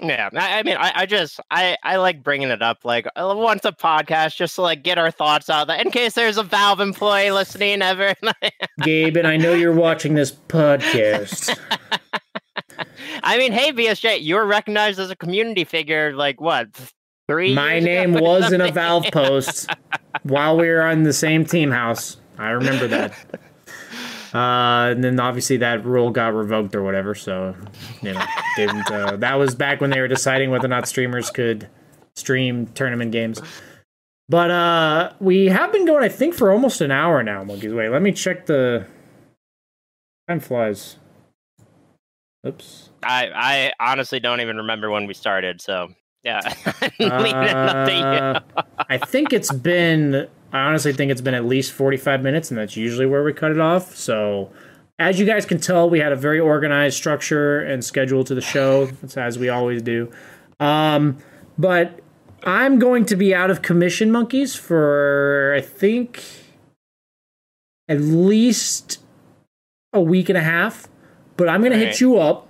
Yeah, 0.00 0.30
I, 0.32 0.60
I 0.60 0.62
mean, 0.62 0.76
I, 0.78 0.92
I 0.94 1.06
just 1.06 1.40
I 1.50 1.76
I 1.82 1.96
like 1.96 2.22
bringing 2.22 2.48
it 2.50 2.62
up 2.62 2.84
like 2.84 3.06
uh, 3.16 3.34
once 3.36 3.64
a 3.66 3.72
podcast 3.72 4.36
just 4.36 4.54
to 4.54 4.62
like 4.62 4.82
get 4.84 4.96
our 4.96 5.10
thoughts 5.10 5.50
out 5.50 5.66
there 5.66 5.78
in 5.80 5.90
case 5.90 6.14
there's 6.14 6.38
a 6.38 6.42
Valve 6.44 6.80
employee 6.80 7.30
listening 7.32 7.82
ever. 7.82 8.14
Gabe, 8.82 9.16
and 9.16 9.26
I 9.26 9.36
know 9.36 9.52
you're 9.54 9.74
watching 9.74 10.14
this 10.14 10.30
podcast. 10.30 11.54
I 13.24 13.38
mean, 13.38 13.52
hey 13.52 13.72
BSJ, 13.72 14.22
you 14.22 14.36
were 14.36 14.46
recognized 14.46 14.98
as 15.00 15.10
a 15.10 15.16
community 15.16 15.64
figure 15.64 16.14
like 16.14 16.40
what 16.40 16.68
three? 17.28 17.54
My 17.54 17.78
name 17.80 18.14
was 18.14 18.52
in 18.52 18.60
a? 18.60 18.72
Valve 18.72 19.06
post 19.12 19.70
while 20.22 20.56
we 20.56 20.68
were 20.68 20.82
on 20.82 21.02
the 21.02 21.12
same 21.12 21.44
team 21.44 21.70
house. 21.70 22.16
I 22.38 22.50
remember 22.50 22.88
that. 22.88 23.12
Uh, 24.34 24.90
and 24.92 25.02
then 25.02 25.18
obviously 25.18 25.56
that 25.56 25.84
rule 25.84 26.10
got 26.10 26.34
revoked 26.34 26.74
or 26.74 26.82
whatever. 26.82 27.14
So, 27.14 27.56
you 28.02 28.12
know, 28.12 28.22
didn't. 28.56 28.90
Uh, 28.90 29.16
that 29.16 29.34
was 29.34 29.54
back 29.54 29.80
when 29.80 29.90
they 29.90 30.00
were 30.00 30.08
deciding 30.08 30.50
whether 30.50 30.66
or 30.66 30.68
not 30.68 30.86
streamers 30.86 31.30
could 31.30 31.68
stream 32.14 32.66
tournament 32.68 33.12
games. 33.12 33.40
But 34.28 34.50
uh, 34.50 35.12
we 35.20 35.46
have 35.46 35.72
been 35.72 35.86
going, 35.86 36.04
I 36.04 36.10
think, 36.10 36.34
for 36.34 36.52
almost 36.52 36.82
an 36.82 36.90
hour 36.90 37.22
now. 37.22 37.42
Monkeys, 37.44 37.72
wait, 37.72 37.88
let 37.88 38.02
me 38.02 38.12
check 38.12 38.44
the 38.44 38.86
time 40.28 40.40
flies. 40.40 40.96
Oops. 42.46 42.90
I 43.02 43.30
I 43.34 43.72
honestly 43.80 44.20
don't 44.20 44.40
even 44.40 44.58
remember 44.58 44.90
when 44.90 45.06
we 45.06 45.14
started. 45.14 45.62
So 45.62 45.88
yeah, 46.22 46.40
Leave 46.98 47.34
it 47.36 47.56
up 47.56 47.88
to 47.88 47.92
you. 47.92 48.04
Uh, 48.04 48.62
I 48.88 48.98
think 48.98 49.32
it's 49.32 49.52
been. 49.52 50.28
I 50.52 50.60
honestly 50.60 50.92
think 50.92 51.10
it's 51.10 51.20
been 51.20 51.34
at 51.34 51.44
least 51.44 51.72
forty-five 51.72 52.22
minutes, 52.22 52.50
and 52.50 52.58
that's 52.58 52.76
usually 52.76 53.06
where 53.06 53.22
we 53.22 53.32
cut 53.32 53.50
it 53.50 53.60
off. 53.60 53.94
So, 53.94 54.50
as 54.98 55.20
you 55.20 55.26
guys 55.26 55.46
can 55.46 55.60
tell, 55.60 55.88
we 55.88 56.00
had 56.00 56.12
a 56.12 56.16
very 56.16 56.40
organized 56.40 56.96
structure 56.96 57.60
and 57.60 57.84
schedule 57.84 58.24
to 58.24 58.34
the 58.34 58.40
show, 58.40 58.88
it's 59.02 59.16
as 59.16 59.38
we 59.38 59.48
always 59.48 59.82
do. 59.82 60.10
Um, 60.60 61.18
but 61.56 62.00
I'm 62.44 62.78
going 62.78 63.04
to 63.06 63.16
be 63.16 63.34
out 63.34 63.50
of 63.50 63.62
commission, 63.62 64.10
monkeys, 64.10 64.54
for 64.54 65.54
I 65.56 65.60
think 65.60 66.22
at 67.88 68.00
least 68.00 69.00
a 69.92 70.00
week 70.00 70.28
and 70.28 70.38
a 70.38 70.42
half. 70.42 70.88
But 71.36 71.48
I'm 71.48 71.60
going 71.60 71.72
to 71.72 71.78
hit 71.78 72.00
you 72.00 72.18
up 72.18 72.47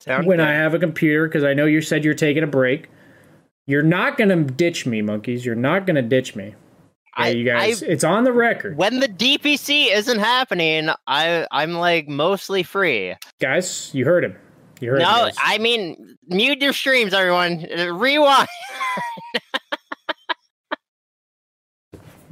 Sound 0.00 0.26
when 0.26 0.38
good. 0.38 0.46
I 0.46 0.52
have 0.52 0.74
a 0.74 0.78
computer 0.78 1.26
because 1.28 1.44
I 1.44 1.54
know 1.54 1.66
you 1.66 1.80
said 1.82 2.04
you're 2.04 2.14
taking 2.14 2.42
a 2.42 2.46
break. 2.46 2.88
You're 3.66 3.82
not 3.82 4.16
gonna 4.18 4.42
ditch 4.42 4.86
me, 4.86 5.02
monkeys. 5.02 5.44
You're 5.44 5.54
not 5.54 5.86
gonna 5.86 6.02
ditch 6.02 6.34
me. 6.34 6.54
I- 7.14 7.28
you 7.30 7.44
guys, 7.44 7.82
I- 7.82 7.86
it's 7.86 8.04
on 8.04 8.24
the 8.24 8.32
record, 8.32 8.76
when 8.76 9.00
the 9.00 9.08
DPC 9.08 9.92
isn't 9.92 10.18
happening, 10.20 10.88
I 11.06 11.46
I'm 11.50 11.74
like 11.74 12.08
mostly 12.08 12.62
free. 12.62 13.14
guys. 13.40 13.90
You 13.92 14.04
heard 14.04 14.24
him. 14.24 14.36
You 14.80 14.90
heard 14.90 15.00
him. 15.02 15.08
No, 15.08 15.24
guys. 15.24 15.36
I 15.44 15.58
mean 15.58 16.16
mute 16.28 16.62
your 16.62 16.72
streams, 16.72 17.12
everyone. 17.12 17.66
Rewind. 17.92 18.48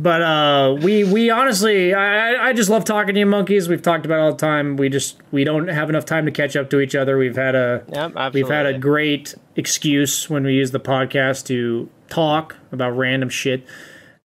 But 0.01 0.23
uh, 0.23 0.77
we 0.81 1.03
we 1.05 1.29
honestly, 1.31 1.93
I 1.93 2.35
I- 2.35 2.49
I 2.49 2.53
just 2.53 2.71
love 2.71 2.85
talking 2.85 3.15
to 3.15 3.21
you, 3.21 3.27
monkeys. 3.27 3.69
We've 3.69 3.83
talked 3.83 4.07
about 4.07 4.19
it 4.19 4.23
all 4.23 4.31
the 4.33 4.39
time. 4.39 4.77
We 4.77 4.89
just 4.89 5.17
we 5.33 5.43
don't 5.45 5.67
have 5.69 5.89
enough 5.91 6.05
time 6.05 6.25
to 6.27 6.31
catch 6.31 6.55
up 6.57 6.71
to 6.71 6.81
each 6.81 6.95
other. 6.95 7.19
We've 7.19 7.35
had 7.37 7.55
a 7.57 7.83
Yep, 7.93 8.33
we've 8.35 8.49
had 8.49 8.67
a 8.67 8.79
great 8.79 9.35
excuse 9.57 10.31
when 10.31 10.45
we 10.45 10.55
use 10.55 10.71
the 10.71 10.79
podcast 10.81 11.47
to 11.47 11.89
talk 12.09 12.57
about 12.71 12.97
random 12.97 13.29
shit, 13.29 13.67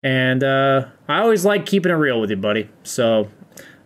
and 0.04 0.44
uh, 0.44 0.86
I 1.08 1.20
always 1.22 1.44
like 1.44 1.66
keeping 1.66 1.92
it 1.92 1.96
real 1.96 2.22
with 2.22 2.30
you, 2.30 2.38
buddy. 2.38 2.70
So. 2.84 3.30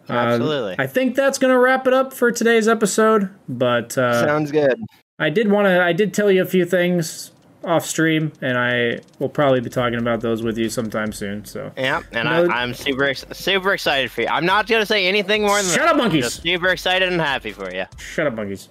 uh, 0.09 0.13
Absolutely. 0.13 0.75
I 0.77 0.87
think 0.87 1.15
that's 1.15 1.37
gonna 1.37 1.57
wrap 1.59 1.87
it 1.87 1.93
up 1.93 2.11
for 2.13 2.31
today's 2.33 2.67
episode. 2.67 3.29
But 3.47 3.97
uh, 3.97 4.25
Sounds 4.25 4.51
good. 4.51 4.77
I 5.19 5.29
did 5.29 5.49
want 5.49 5.67
to. 5.67 5.81
I 5.81 5.93
did 5.93 6.13
tell 6.13 6.29
you 6.29 6.41
a 6.41 6.45
few 6.45 6.65
things 6.65 7.31
off 7.63 7.85
stream, 7.85 8.31
and 8.41 8.57
I 8.57 8.99
will 9.19 9.29
probably 9.29 9.59
be 9.61 9.69
talking 9.69 9.99
about 9.99 10.21
those 10.21 10.43
with 10.43 10.57
you 10.57 10.69
sometime 10.69 11.11
soon. 11.11 11.43
So 11.45 11.71
Yeah, 11.77 12.01
and 12.11 12.29
No- 12.29 12.45
I, 12.53 12.61
I'm 12.61 12.73
super 12.73 13.03
ex- 13.05 13.25
super 13.33 13.73
excited 13.73 14.11
for 14.11 14.21
you. 14.21 14.27
I'm 14.27 14.45
not 14.45 14.67
gonna 14.67 14.85
say 14.85 15.07
anything 15.07 15.41
more 15.41 15.57
than 15.57 15.65
shut 15.65 15.79
that. 15.79 15.89
up, 15.89 15.97
monkeys. 15.97 16.23
Just 16.25 16.41
super 16.43 16.69
excited 16.69 17.09
and 17.11 17.19
happy 17.19 17.51
for 17.51 17.73
you. 17.73 17.85
Shut 17.97 18.27
up, 18.27 18.33
monkeys. 18.35 18.69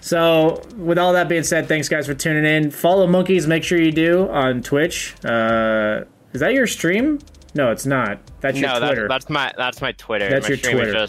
So, 0.00 0.62
with 0.76 0.96
all 0.98 1.12
that 1.14 1.28
being 1.28 1.42
said, 1.42 1.66
thanks 1.66 1.88
guys 1.88 2.06
for 2.06 2.14
tuning 2.14 2.44
in. 2.44 2.70
Follow 2.70 3.06
monkeys. 3.06 3.46
Make 3.46 3.64
sure 3.64 3.80
you 3.80 3.90
do 3.92 4.28
on 4.28 4.62
Twitch. 4.62 5.14
Uh, 5.24 6.04
is 6.32 6.40
that 6.40 6.52
your 6.54 6.66
stream? 6.68 7.18
No, 7.54 7.72
it's 7.72 7.84
not. 7.86 8.20
That's 8.40 8.58
your 8.58 8.68
no, 8.68 8.78
Twitter. 8.78 9.08
that's 9.08 9.24
that's 9.24 9.30
my 9.30 9.52
that's 9.56 9.80
my 9.80 9.92
Twitter. 9.92 10.28
That's 10.30 10.44
my 10.44 10.48
your 10.50 10.58
stream 10.58 10.76
Twitter. 10.76 11.06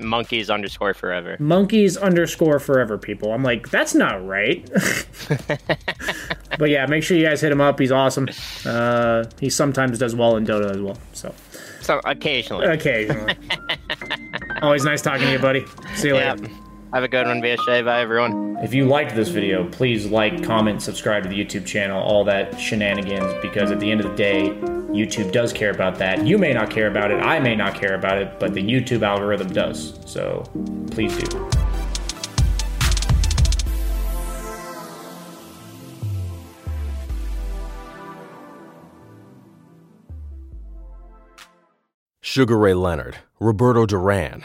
Monkeys 0.00 0.50
underscore 0.50 0.94
forever. 0.94 1.36
monkeys 1.38 1.96
underscore 1.96 2.58
forever 2.58 2.98
people. 2.98 3.32
I'm 3.32 3.42
like 3.42 3.70
that's 3.70 3.94
not 3.94 4.26
right. 4.26 4.68
But 6.58 6.68
yeah 6.70 6.84
make 6.86 7.02
sure 7.02 7.16
you 7.16 7.24
guys 7.24 7.40
hit 7.40 7.52
him 7.52 7.60
up. 7.60 7.78
He's 7.78 7.92
awesome. 7.92 8.28
Uh 8.66 9.24
he 9.38 9.48
sometimes 9.50 9.98
does 9.98 10.14
well 10.14 10.36
in 10.36 10.46
dota 10.46 10.70
as 10.70 10.80
well 10.80 10.98
so. 11.12 11.34
So 11.80 12.00
occasionally. 12.04 12.66
occasionally. 12.66 13.34
Always 14.62 14.84
nice 14.84 15.02
talking 15.02 15.26
to 15.26 15.32
you 15.32 15.38
buddy. 15.38 15.64
See 15.94 16.08
you 16.08 16.16
yeah. 16.16 16.34
later 16.34 16.50
Have 16.92 17.04
a 17.04 17.08
good 17.08 17.28
one, 17.28 17.40
BSJ. 17.40 17.84
Bye, 17.84 18.00
everyone. 18.00 18.58
If 18.62 18.74
you 18.74 18.84
liked 18.84 19.14
this 19.14 19.28
video, 19.28 19.68
please 19.70 20.06
like, 20.06 20.42
comment, 20.42 20.82
subscribe 20.82 21.22
to 21.22 21.28
the 21.28 21.36
YouTube 21.36 21.64
channel, 21.64 22.02
all 22.02 22.24
that 22.24 22.58
shenanigans, 22.58 23.32
because 23.40 23.70
at 23.70 23.78
the 23.78 23.88
end 23.88 24.00
of 24.00 24.10
the 24.10 24.16
day, 24.16 24.48
YouTube 24.90 25.30
does 25.30 25.52
care 25.52 25.70
about 25.70 25.98
that. 25.98 26.26
You 26.26 26.36
may 26.36 26.52
not 26.52 26.68
care 26.68 26.88
about 26.88 27.12
it, 27.12 27.20
I 27.20 27.38
may 27.38 27.54
not 27.54 27.76
care 27.76 27.94
about 27.94 28.18
it, 28.18 28.40
but 28.40 28.54
the 28.54 28.60
YouTube 28.60 29.02
algorithm 29.02 29.52
does. 29.52 30.00
So 30.04 30.42
please 30.90 31.16
do. 31.16 31.48
Sugar 42.20 42.58
Ray 42.58 42.74
Leonard, 42.74 43.18
Roberto 43.38 43.86
Duran, 43.86 44.44